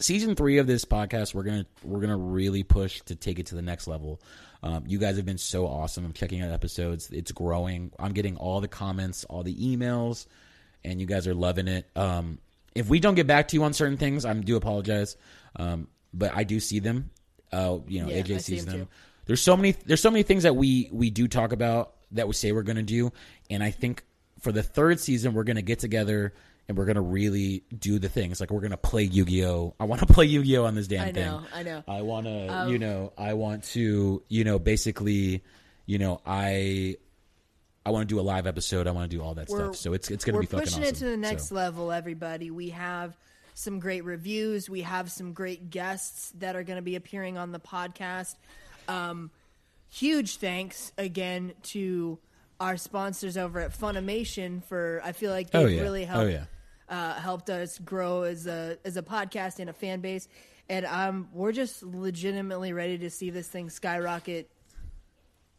[0.00, 3.56] season three of this podcast, we're gonna we're gonna really push to take it to
[3.56, 4.22] the next level.
[4.66, 6.04] Um, you guys have been so awesome.
[6.04, 7.08] I'm checking out episodes.
[7.10, 7.92] It's growing.
[8.00, 10.26] I'm getting all the comments, all the emails,
[10.84, 11.88] and you guys are loving it.
[11.94, 12.38] Um,
[12.74, 15.16] if we don't get back to you on certain things, I do apologize.
[15.54, 17.10] Um, but I do see them.
[17.52, 18.86] Uh, you know, Yeah, AJ see sees them them.
[18.86, 18.92] too.
[19.26, 19.72] There's so many.
[19.72, 22.76] There's so many things that we we do talk about that we say we're going
[22.76, 23.12] to do,
[23.48, 24.04] and I think
[24.40, 26.32] for the third season we're going to get together
[26.68, 28.40] and we're going to really do the things.
[28.40, 29.74] Like we're going to play Yu Gi Oh.
[29.78, 31.24] I want to play Yu Gi Oh on this damn I thing.
[31.24, 31.76] know, I know.
[31.78, 35.42] Um, I want to, you know, I want to, you know, basically,
[35.86, 36.96] you know, I.
[37.84, 38.88] I want to do a live episode.
[38.88, 39.76] I want to do all that stuff.
[39.76, 41.92] So it's it's going to We're be fucking pushing it to the next So- level,
[41.92, 42.50] everybody.
[42.50, 43.16] We have
[43.54, 44.68] some great reviews.
[44.68, 48.34] We have some great guests that are going to be appearing on the podcast.
[48.88, 49.30] Um,
[49.88, 52.18] huge thanks again to
[52.58, 55.00] our sponsors over at Funimation for.
[55.04, 55.80] I feel like they've Oh yeah.
[55.82, 56.44] really oh helped yeah.
[56.88, 60.28] Uh, helped us grow as a as a podcast and a fan base.
[60.68, 64.50] And um, we're just legitimately ready to see this thing skyrocket.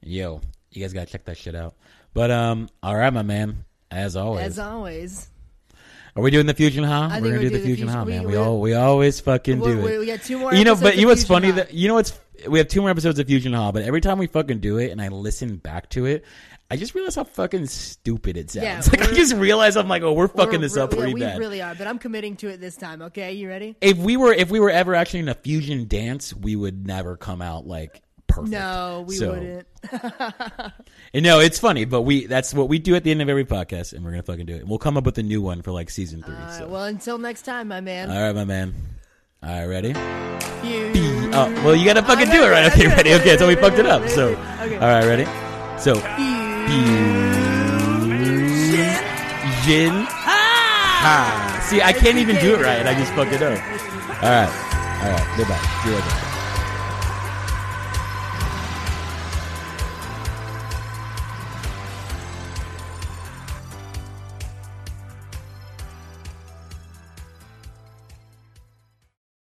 [0.01, 0.41] Yo,
[0.71, 1.75] you guys gotta check that shit out.
[2.15, 3.65] But um, all right, my man.
[3.95, 5.29] As always, As always,
[6.15, 7.09] are we doing the fusion huh?
[7.11, 8.23] I We're gonna we're do the fusion fusion- man.
[8.23, 9.99] We, we- all we always fucking we- do we- it.
[9.99, 11.55] we got two more You know, episodes but you know what's funny High.
[11.57, 12.19] that you know what's
[12.49, 14.91] we have two more episodes of Fusion Hall, but every time we fucking do it
[14.91, 16.25] and I listen back to it,
[16.69, 18.63] I just realize how fucking stupid it sounds.
[18.65, 21.13] Yeah, like I just realize I'm like, oh, we're fucking We're this up yeah, pretty
[21.13, 21.39] we bad.
[21.39, 23.01] really are, but I'm committing to it this time.
[23.03, 23.77] Okay, you ready?
[23.79, 27.15] if we were if we were ever actually in a fusion dance, we would never
[27.15, 28.51] come out like perfect.
[28.51, 29.67] No, we So- wouldn't.
[31.13, 33.45] And no, it's funny, but we that's what we do at the end of every
[33.45, 34.67] podcast, and we're gonna fucking do it.
[34.67, 36.35] We'll come up with a new one for like season three.
[36.35, 36.67] Right, so.
[36.67, 38.11] well, until next time, my man.
[38.11, 38.73] All right, my man.
[39.41, 39.89] All right, ready?
[40.67, 42.71] You- Oh, well, you gotta fucking do it right.
[42.71, 43.13] Okay, ready?
[43.13, 44.07] Okay, so we fucked it up.
[44.09, 44.29] So,
[44.61, 44.75] Okay.
[44.75, 45.25] all right, ready?
[45.79, 45.95] So,
[49.65, 51.65] Jin Ha.
[51.69, 52.85] See, I can't even do it right.
[52.85, 53.57] I just fucked it up.
[54.23, 54.49] All right,
[55.03, 55.37] all right.
[55.37, 55.81] Goodbye.
[55.83, 56.34] See you later.